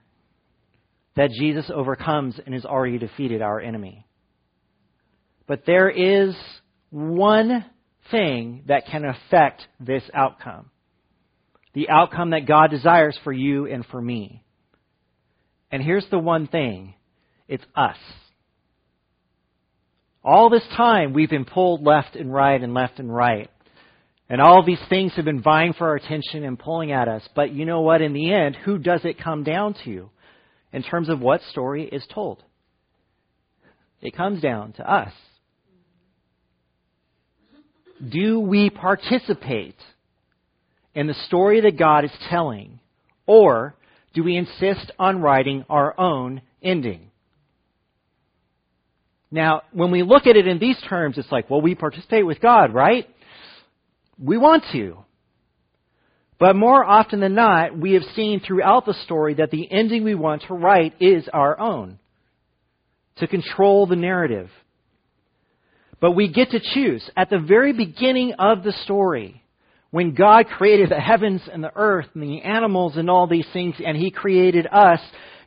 [1.16, 4.06] that Jesus overcomes and has already defeated our enemy.
[5.50, 6.34] But there is
[6.92, 7.66] one
[8.10, 10.70] thing that can affect this outcome.
[11.74, 14.42] The outcome that God desires for you and for me.
[15.72, 16.94] And here's the one thing.
[17.50, 17.98] It's us.
[20.24, 23.50] All this time we've been pulled left and right and left and right.
[24.30, 27.28] And all these things have been vying for our attention and pulling at us.
[27.36, 28.02] But you know what?
[28.02, 30.10] In the end, who does it come down to?
[30.72, 32.44] in terms of what story is told.
[34.02, 35.12] It comes down to us.
[38.08, 39.76] Do we participate
[40.96, 42.80] in the story that God is telling,
[43.26, 43.76] or
[44.14, 47.12] do we insist on writing our own ending?
[49.32, 52.42] Now, when we look at it in these terms, it's like, well, we participate with
[52.42, 53.08] God, right?
[54.18, 54.98] We want to.
[56.40, 60.16] But more often than not, we have seen throughout the story that the ending we
[60.16, 62.00] want to write is our own,
[63.18, 64.50] to control the narrative.
[66.00, 67.08] But we get to choose.
[67.18, 69.44] At the very beginning of the story,
[69.92, 73.76] when God created the heavens and the earth and the animals and all these things,
[73.84, 75.00] and He created us,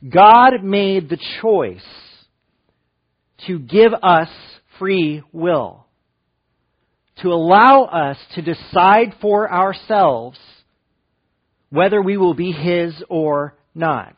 [0.09, 1.81] God made the choice
[3.47, 4.29] to give us
[4.79, 5.87] free will.
[7.23, 10.39] To allow us to decide for ourselves
[11.71, 14.17] whether we will be His or not.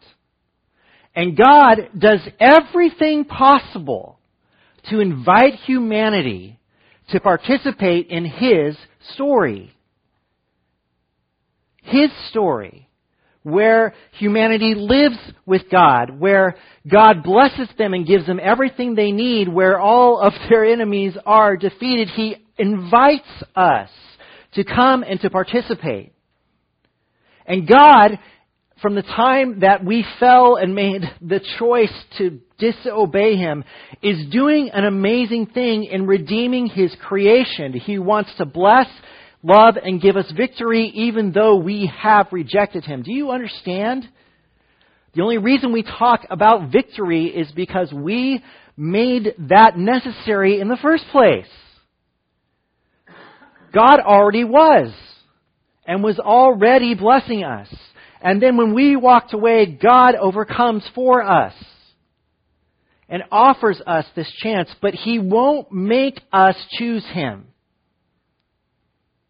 [1.15, 4.14] And God does everything possible
[4.91, 6.59] to invite humanity
[7.11, 8.77] to participate in His
[9.15, 9.73] story.
[11.83, 12.89] His story,
[13.43, 16.57] where humanity lives with God, where
[16.91, 21.57] God blesses them and gives them everything they need, where all of their enemies are
[21.57, 22.09] defeated.
[22.09, 23.91] He invites us
[24.55, 26.13] to come and to participate.
[27.47, 28.19] And God,
[28.83, 33.65] from the time that we fell and made the choice to disobey Him,
[34.03, 37.73] is doing an amazing thing in redeeming His creation.
[37.73, 38.87] He wants to bless,
[39.43, 43.03] love, and give us victory even though we have rejected Him.
[43.03, 44.09] Do you understand?
[45.15, 48.43] The only reason we talk about victory is because we
[48.77, 51.47] made that necessary in the first place.
[53.73, 54.93] God already was
[55.87, 57.69] and was already blessing us.
[58.25, 61.53] And then when we walked away, God overcomes for us
[63.07, 67.49] and offers us this chance, but He won't make us choose Him.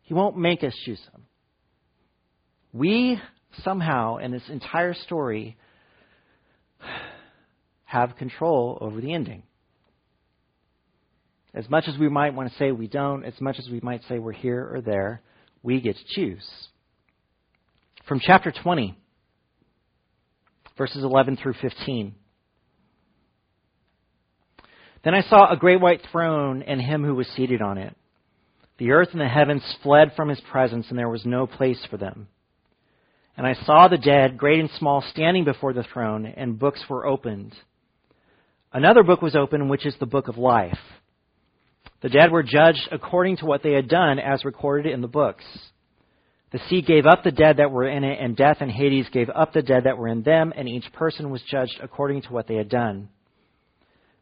[0.02, 1.22] He won't make us choose Him.
[2.72, 3.20] We
[3.64, 5.56] somehow, in this entire story,
[7.84, 9.42] have control over the ending.
[11.52, 14.02] As much as we might want to say we don't, as much as we might
[14.08, 15.20] say we're here or there,
[15.64, 16.44] we get to choose.
[18.06, 18.94] From chapter 20,
[20.76, 22.14] verses 11 through 15.
[25.02, 27.96] Then I saw a great white throne and him who was seated on it.
[28.76, 31.96] The earth and the heavens fled from his presence, and there was no place for
[31.96, 32.28] them.
[33.38, 37.06] And I saw the dead, great and small, standing before the throne, and books were
[37.06, 37.54] opened.
[38.72, 40.78] Another book was opened, which is the book of life.
[42.02, 45.44] The dead were judged according to what they had done, as recorded in the books.
[46.54, 49.28] The sea gave up the dead that were in it, and death and Hades gave
[49.28, 52.46] up the dead that were in them, and each person was judged according to what
[52.46, 53.08] they had done.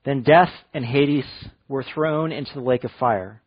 [0.07, 1.27] Then death and Hades
[1.69, 3.43] were thrown into the lake of fire.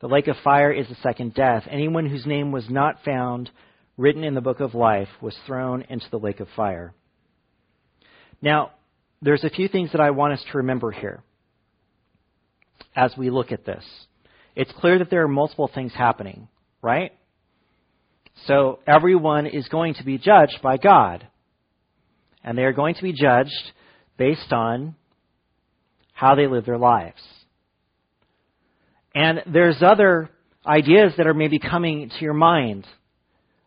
[0.00, 1.62] The lake of fire is the second death.
[1.70, 3.50] Anyone whose name was not found
[3.96, 6.92] written in the book of life was thrown into the lake of fire.
[8.42, 8.72] Now,
[9.22, 11.22] there's a few things that I want us to remember here
[12.96, 13.84] as we look at this.
[14.56, 16.48] It's clear that there are multiple things happening,
[16.82, 17.12] right?
[18.46, 21.26] So everyone is going to be judged by God.
[22.42, 23.72] And they are going to be judged
[24.16, 24.94] based on
[26.12, 27.20] how they live their lives.
[29.14, 30.30] And there's other
[30.66, 32.86] ideas that are maybe coming to your mind.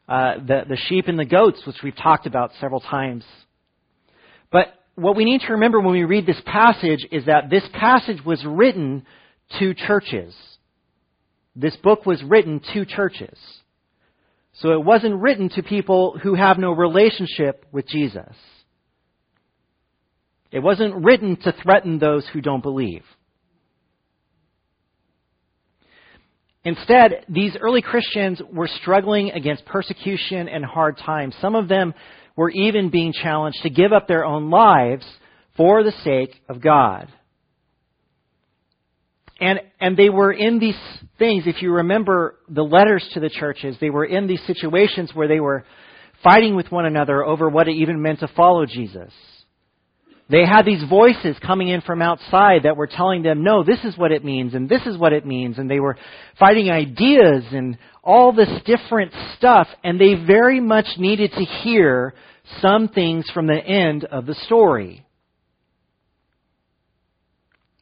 [0.07, 3.23] Uh, the, the sheep and the goats, which we've talked about several times.
[4.51, 8.23] But what we need to remember when we read this passage is that this passage
[8.23, 9.05] was written
[9.59, 10.35] to churches.
[11.55, 13.37] This book was written to churches.
[14.53, 18.35] So it wasn't written to people who have no relationship with Jesus.
[20.51, 23.03] It wasn't written to threaten those who don't believe.
[26.63, 31.35] Instead, these early Christians were struggling against persecution and hard times.
[31.41, 31.93] Some of them
[32.35, 35.05] were even being challenged to give up their own lives
[35.57, 37.11] for the sake of God.
[39.41, 40.77] And, and they were in these
[41.23, 45.29] things, if you remember the letters to the churches, they were in these situations where
[45.29, 45.63] they were
[46.21, 49.13] fighting with one another over what it even meant to follow Jesus.
[50.29, 53.97] They had these voices coming in from outside that were telling them, no, this is
[53.97, 55.97] what it means, and this is what it means, and they were
[56.37, 62.13] fighting ideas and all this different stuff, and they very much needed to hear
[62.61, 65.05] some things from the end of the story.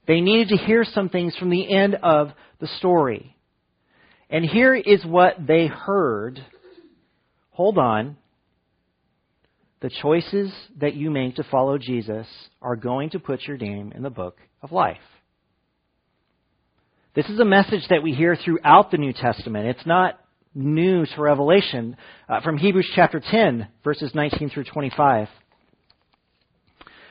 [0.07, 3.35] They needed to hear some things from the end of the story.
[4.29, 6.43] And here is what they heard.
[7.51, 8.17] Hold on
[9.81, 12.27] the choices that you make to follow Jesus
[12.61, 14.97] are going to put your name in the book of life.
[17.15, 19.67] This is a message that we hear throughout the New Testament.
[19.67, 20.19] It's not
[20.53, 21.97] new to Revelation.
[22.29, 25.27] Uh, from Hebrews chapter 10, verses 19 through 25.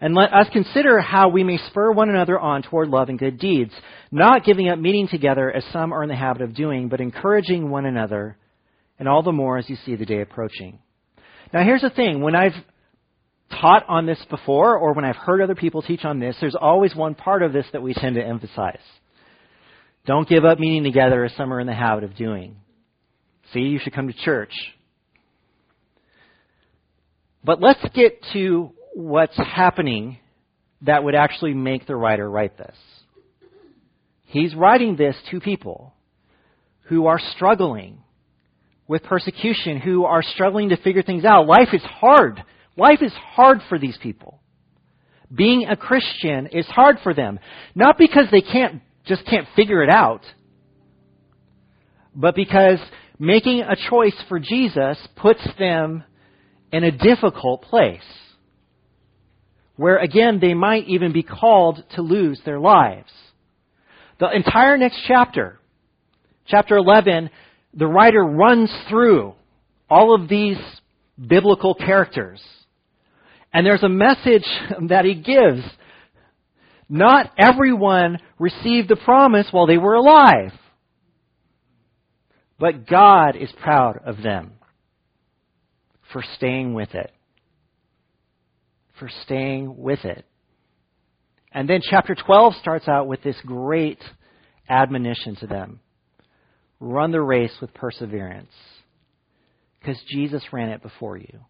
[0.00, 3.38] And let us consider how we may spur one another on toward love and good
[3.38, 3.72] deeds,
[4.10, 7.70] not giving up meeting together as some are in the habit of doing, but encouraging
[7.70, 8.36] one another
[8.98, 10.78] and all the more as you see the day approaching.
[11.52, 12.54] Now, here's the thing when I've
[13.50, 16.94] taught on this before, or when I've heard other people teach on this, there's always
[16.94, 18.80] one part of this that we tend to emphasize.
[20.04, 22.56] Don't give up meeting together as some are in the habit of doing.
[23.52, 24.52] See, you should come to church.
[27.44, 30.16] But let's get to what's happening
[30.80, 32.74] that would actually make the writer write this.
[34.24, 35.92] He's writing this to people
[36.84, 37.98] who are struggling
[38.88, 41.46] with persecution, who are struggling to figure things out.
[41.46, 42.42] Life is hard.
[42.78, 44.40] Life is hard for these people.
[45.34, 47.38] Being a Christian is hard for them.
[47.74, 50.22] Not because they can't, just can't figure it out,
[52.14, 52.78] but because
[53.18, 56.02] making a choice for Jesus puts them
[56.72, 58.00] in a difficult place.
[59.76, 63.10] Where again, they might even be called to lose their lives.
[64.18, 65.58] The entire next chapter,
[66.46, 67.30] chapter 11,
[67.74, 69.34] the writer runs through
[69.90, 70.58] all of these
[71.18, 72.40] biblical characters.
[73.52, 74.46] And there's a message
[74.88, 75.62] that he gives.
[76.88, 80.52] Not everyone received the promise while they were alive.
[82.58, 84.52] But God is proud of them
[86.12, 87.10] for staying with it.
[88.98, 90.24] For staying with it.
[91.52, 94.02] And then chapter 12 starts out with this great
[94.68, 95.80] admonition to them
[96.78, 98.52] run the race with perseverance
[99.78, 101.40] because Jesus ran it before you.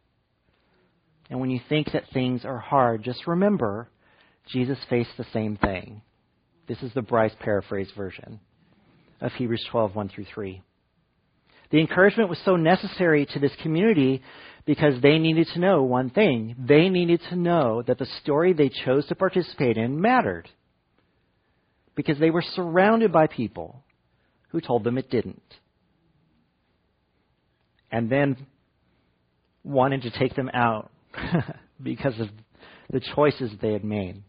[1.28, 3.88] And when you think that things are hard, just remember
[4.48, 6.02] Jesus faced the same thing.
[6.68, 8.40] This is the Bryce paraphrase version
[9.20, 10.62] of Hebrews 12, 1 through 3.
[11.70, 14.22] The encouragement was so necessary to this community
[14.66, 16.56] because they needed to know one thing.
[16.58, 20.48] They needed to know that the story they chose to participate in mattered.
[21.94, 23.84] Because they were surrounded by people
[24.48, 25.40] who told them it didn't.
[27.90, 28.36] And then
[29.62, 30.90] wanted to take them out
[31.82, 32.28] because of
[32.90, 34.22] the choices they had made.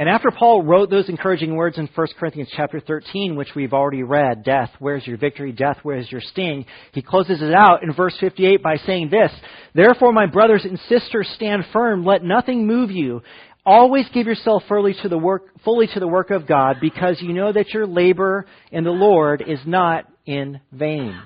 [0.00, 4.02] And after Paul wrote those encouraging words in 1 Corinthians chapter 13, which we've already
[4.02, 5.52] read, death, where's your victory?
[5.52, 6.64] Death, where's your sting?
[6.92, 9.30] He closes it out in verse 58 by saying this,
[9.74, 12.06] Therefore, my brothers and sisters, stand firm.
[12.06, 13.20] Let nothing move you.
[13.66, 17.34] Always give yourself fully to the work, fully to the work of God, because you
[17.34, 21.20] know that your labor in the Lord is not in vain.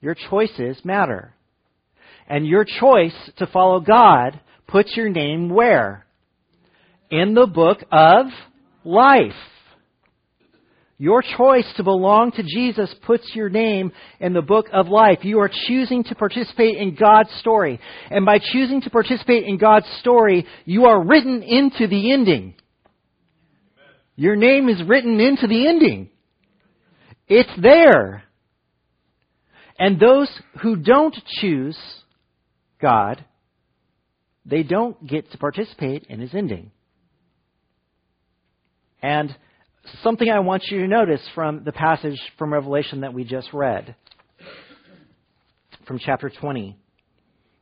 [0.00, 1.34] Your choices matter.
[2.26, 6.06] And your choice to follow God puts your name where?
[7.10, 8.26] In the book of
[8.84, 9.32] life.
[11.00, 15.20] Your choice to belong to Jesus puts your name in the book of life.
[15.22, 17.78] You are choosing to participate in God's story.
[18.10, 22.54] And by choosing to participate in God's story, you are written into the ending.
[24.16, 26.10] Your name is written into the ending.
[27.28, 28.24] It's there.
[29.78, 30.28] And those
[30.62, 31.78] who don't choose
[32.82, 33.24] God,
[34.44, 36.72] they don't get to participate in his ending.
[39.02, 39.34] And
[40.02, 43.94] something I want you to notice from the passage from Revelation that we just read,
[45.86, 46.76] from chapter 20.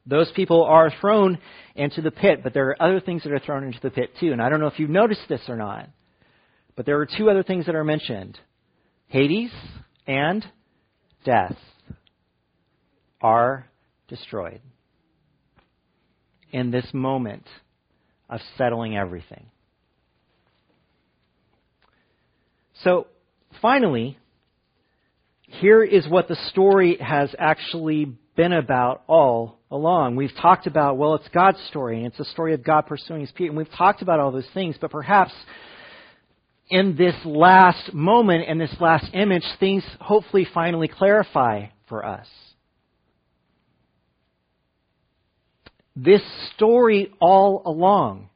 [0.06, 1.38] Those people are thrown
[1.74, 4.32] into the pit, but there are other things that are thrown into the pit too.
[4.32, 5.88] And I don't know if you've noticed this or not,
[6.76, 8.38] but there are two other things that are mentioned
[9.08, 9.50] Hades
[10.06, 10.44] and
[11.24, 11.56] death
[13.20, 13.68] are
[14.08, 14.60] destroyed
[16.52, 17.46] in this moment
[18.28, 19.46] of settling everything.
[22.86, 23.08] So,
[23.60, 24.16] finally,
[25.42, 30.14] here is what the story has actually been about all along.
[30.14, 33.32] We've talked about, well, it's God's story, and it's a story of God pursuing his
[33.32, 33.48] people.
[33.48, 35.32] And we've talked about all those things, but perhaps
[36.70, 42.28] in this last moment, in this last image, things hopefully finally clarify for us.
[45.96, 46.22] This
[46.54, 48.28] story all along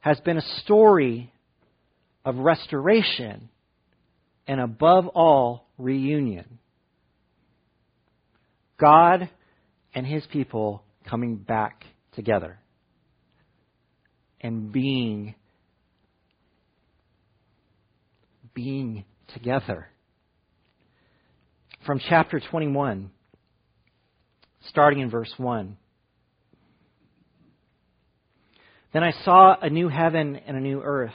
[0.00, 1.31] has been a story
[2.24, 3.48] of restoration
[4.46, 6.58] and above all, reunion.
[8.80, 9.28] God
[9.94, 12.58] and his people coming back together
[14.40, 15.34] and being
[18.54, 19.88] being together.
[21.86, 23.10] From chapter 21,
[24.68, 25.76] starting in verse 1.
[28.92, 31.14] Then I saw a new heaven and a new earth.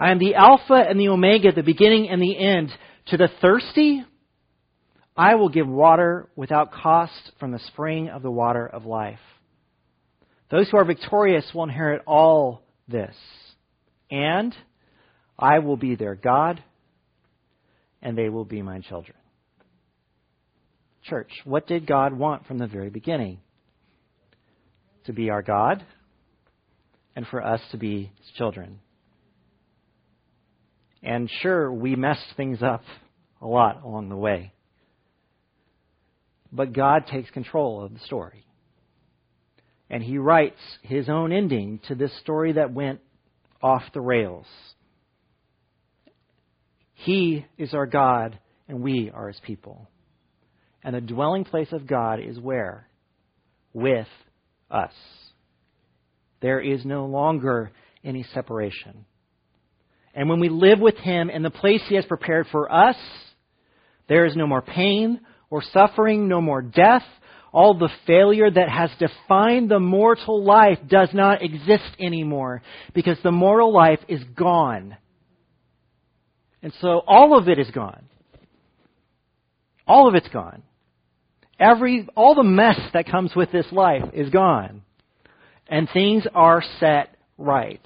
[0.00, 2.70] I am the Alpha and the Omega, the beginning and the end.
[3.08, 4.02] To the thirsty,
[5.14, 9.18] I will give water without cost from the spring of the water of life.
[10.50, 13.14] Those who are victorious will inherit all this.
[14.10, 14.54] And
[15.38, 16.62] I will be their God,
[18.00, 19.16] and they will be my children.
[21.04, 23.38] Church, what did God want from the very beginning?
[25.04, 25.84] To be our God,
[27.14, 28.80] and for us to be his children.
[31.02, 32.82] And sure, we messed things up
[33.40, 34.52] a lot along the way.
[36.52, 38.44] But God takes control of the story.
[39.88, 43.00] And He writes His own ending to this story that went
[43.62, 44.46] off the rails.
[46.94, 48.38] He is our God,
[48.68, 49.88] and we are His people.
[50.82, 52.88] And the dwelling place of God is where?
[53.72, 54.08] With
[54.70, 54.92] us.
[56.40, 57.70] There is no longer
[58.02, 59.04] any separation.
[60.14, 62.96] And when we live with Him in the place He has prepared for us,
[64.08, 67.04] there is no more pain or suffering, no more death.
[67.52, 72.62] All the failure that has defined the mortal life does not exist anymore
[72.94, 74.96] because the mortal life is gone.
[76.62, 78.04] And so all of it is gone.
[79.86, 80.62] All of it's gone.
[81.58, 84.82] Every, all the mess that comes with this life is gone.
[85.68, 87.80] And things are set right.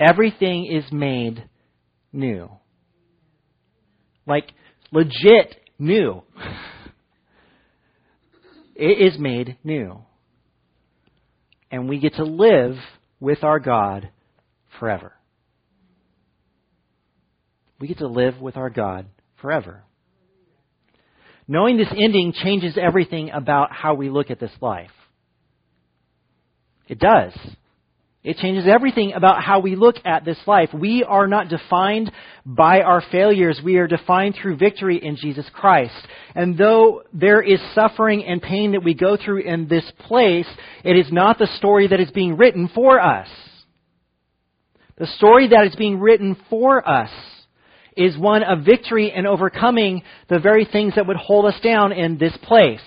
[0.00, 1.44] Everything is made
[2.10, 2.50] new.
[4.26, 4.50] Like,
[4.90, 6.22] legit new.
[8.74, 10.02] It is made new.
[11.70, 12.76] And we get to live
[13.20, 14.08] with our God
[14.78, 15.12] forever.
[17.78, 19.06] We get to live with our God
[19.42, 19.82] forever.
[21.46, 24.90] Knowing this ending changes everything about how we look at this life.
[26.88, 27.32] It does.
[28.22, 30.68] It changes everything about how we look at this life.
[30.74, 32.12] We are not defined
[32.44, 33.60] by our failures.
[33.64, 35.94] We are defined through victory in Jesus Christ.
[36.34, 40.46] And though there is suffering and pain that we go through in this place,
[40.84, 43.28] it is not the story that is being written for us.
[44.98, 47.10] The story that is being written for us
[47.96, 52.18] is one of victory and overcoming the very things that would hold us down in
[52.18, 52.80] this place.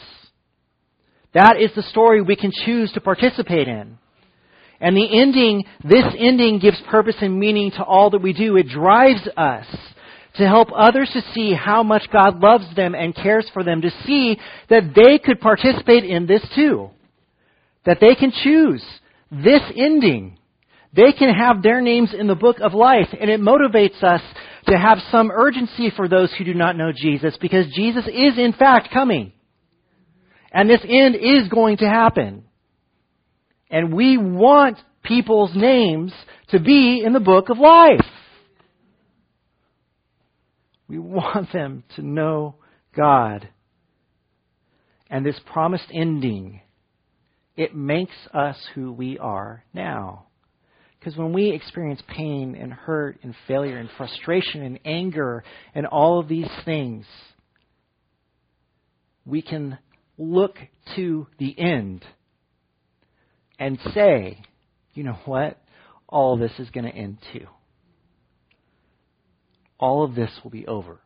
[1.33, 3.97] That is the story we can choose to participate in.
[4.83, 8.57] And the ending, this ending gives purpose and meaning to all that we do.
[8.57, 9.65] It drives us
[10.35, 13.89] to help others to see how much God loves them and cares for them, to
[14.05, 14.37] see
[14.69, 16.89] that they could participate in this too.
[17.85, 18.83] That they can choose
[19.31, 20.37] this ending.
[20.93, 24.21] They can have their names in the book of life, and it motivates us
[24.67, 28.53] to have some urgency for those who do not know Jesus, because Jesus is in
[28.57, 29.31] fact coming.
[30.51, 32.43] And this end is going to happen.
[33.73, 36.13] And we want people's names
[36.49, 38.05] to be in the book of life.
[40.87, 42.53] We want them to know
[42.95, 43.49] God.
[45.09, 46.61] And this promised ending,
[47.57, 50.27] it makes us who we are now.
[50.99, 55.43] Because when we experience pain and hurt and failure and frustration and anger
[55.73, 57.07] and all of these things,
[59.25, 59.79] we can
[60.19, 60.57] look
[60.95, 62.05] to the end
[63.59, 64.41] and say,
[64.93, 65.57] you know what?
[66.07, 67.47] All this is going to end too.
[69.79, 70.99] All of this will be over.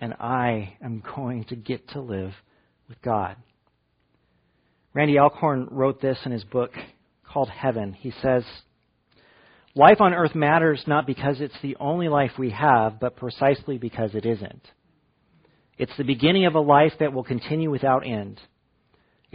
[0.00, 2.32] And I am going to get to live
[2.88, 3.36] with God.
[4.92, 6.70] Randy Alcorn wrote this in his book
[7.26, 7.92] called Heaven.
[7.92, 8.44] He says,
[9.74, 14.14] Life on earth matters not because it's the only life we have, but precisely because
[14.14, 14.62] it isn't.
[15.76, 18.40] It's the beginning of a life that will continue without end.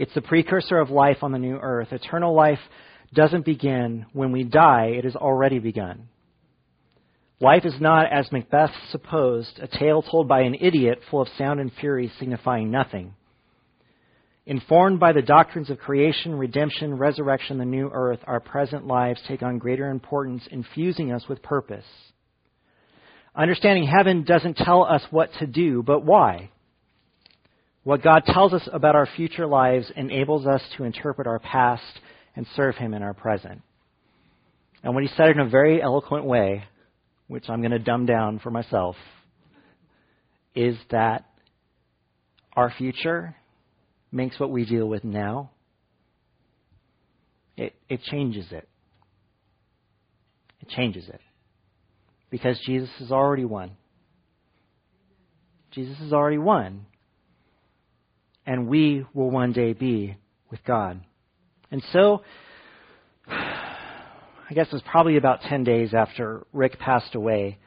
[0.00, 1.92] It's the precursor of life on the new earth.
[1.92, 2.58] Eternal life
[3.12, 6.08] doesn't begin when we die, it has already begun.
[7.38, 11.60] Life is not, as Macbeth supposed, a tale told by an idiot full of sound
[11.60, 13.12] and fury signifying nothing.
[14.46, 19.42] Informed by the doctrines of creation, redemption, resurrection, the new earth, our present lives take
[19.42, 21.84] on greater importance, infusing us with purpose.
[23.36, 26.48] Understanding heaven doesn't tell us what to do, but why.
[27.82, 31.82] What God tells us about our future lives enables us to interpret our past
[32.36, 33.62] and serve Him in our present.
[34.82, 36.64] And what he said in a very eloquent way,
[37.26, 38.96] which I'm going to dumb down for myself,
[40.54, 41.26] is that
[42.56, 43.36] our future
[44.10, 45.50] makes what we deal with now,
[47.56, 48.68] it, it changes it.
[50.60, 51.20] It changes it.
[52.30, 53.72] Because Jesus has already won.
[55.72, 56.86] Jesus has already won.
[58.50, 60.16] And we will one day be
[60.50, 61.00] with God.
[61.70, 62.24] And so,
[63.28, 67.58] I guess it was probably about 10 days after Rick passed away,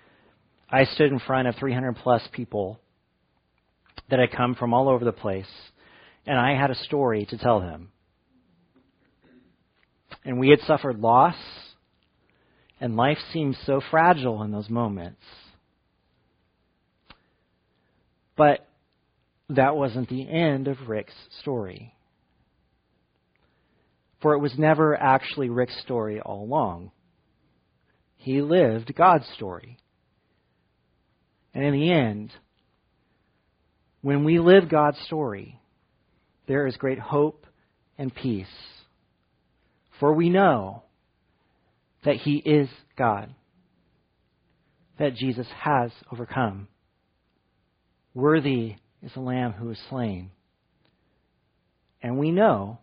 [0.70, 2.82] I stood in front of 300 plus people
[4.10, 5.48] that had come from all over the place,
[6.26, 7.88] and I had a story to tell them.
[10.26, 11.38] And we had suffered loss,
[12.82, 15.22] and life seemed so fragile in those moments.
[18.36, 18.68] But
[19.56, 21.94] that wasn't the end of Rick's story.
[24.22, 26.92] For it was never actually Rick's story all along.
[28.16, 29.78] He lived God's story.
[31.54, 32.32] And in the end,
[34.02, 35.60] when we live God's story,
[36.48, 37.46] there is great hope
[37.98, 38.48] and peace.
[40.00, 40.84] For we know
[42.06, 43.34] that He is God,
[45.00, 46.68] that Jesus has overcome.
[48.14, 50.32] Worthy is the Lamb who was slain.
[52.02, 52.80] And we know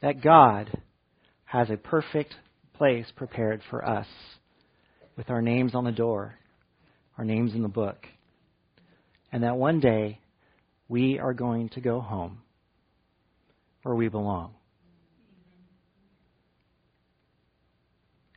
[0.00, 0.70] that God
[1.44, 2.34] has a perfect
[2.74, 4.06] place prepared for us
[5.16, 6.34] with our names on the door,
[7.16, 8.06] our names in the book,
[9.30, 10.18] and that one day
[10.88, 12.38] we are going to go home
[13.82, 14.52] where we belong.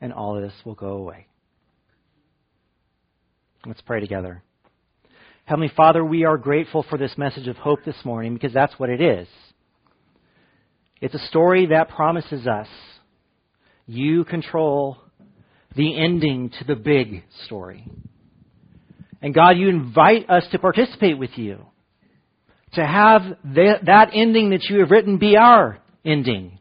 [0.02, 1.28] And all of this will go away.
[3.66, 4.44] Let's pray together.
[5.46, 8.90] Heavenly Father, we are grateful for this message of hope this morning because that's what
[8.90, 9.28] it is.
[11.00, 12.68] It's a story that promises us
[13.86, 14.98] you control
[15.76, 17.88] the ending to the big story.
[19.22, 21.64] And God, you invite us to participate with you,
[22.74, 23.22] to have
[23.54, 26.58] that ending that you have written be our ending.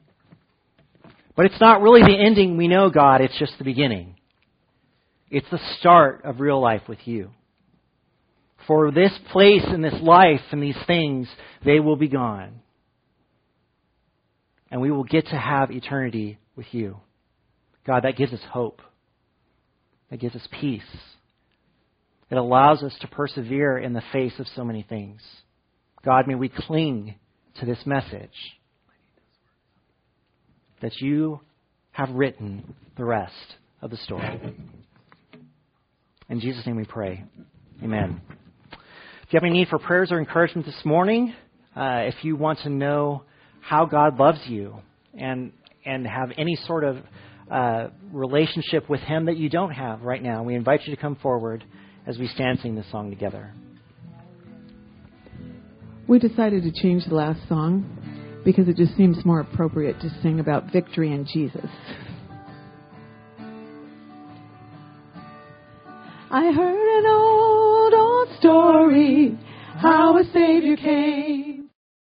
[1.35, 4.16] But it's not really the ending we know, God, it's just the beginning.
[5.30, 7.30] It's the start of real life with you.
[8.66, 11.28] For this place and this life and these things,
[11.64, 12.60] they will be gone
[14.74, 16.96] and we will get to have eternity with you.
[17.86, 18.82] God, that gives us hope.
[20.10, 20.82] That gives us peace.
[22.28, 25.20] It allows us to persevere in the face of so many things.
[26.04, 27.14] God, may we cling
[27.60, 28.58] to this message
[30.82, 31.40] that you
[31.92, 33.32] have written the rest
[33.80, 34.56] of the story.
[36.28, 37.22] In Jesus' name we pray.
[37.80, 38.20] Amen.
[39.26, 41.34] If you have any need for prayers or encouragement this morning,
[41.74, 43.22] uh, if you want to know
[43.62, 44.76] how God loves you
[45.14, 45.50] and
[45.86, 46.98] and have any sort of
[47.50, 50.42] uh, relationship with Him that you don't have right now.
[50.42, 51.64] We invite you to come forward
[52.06, 53.54] as we stand sing this song together.
[56.06, 60.38] We decided to change the last song because it just seems more appropriate to sing
[60.38, 61.70] about victory in Jesus.
[66.30, 67.53] I heard old, old
[68.45, 69.38] story
[69.80, 71.53] how a Savior came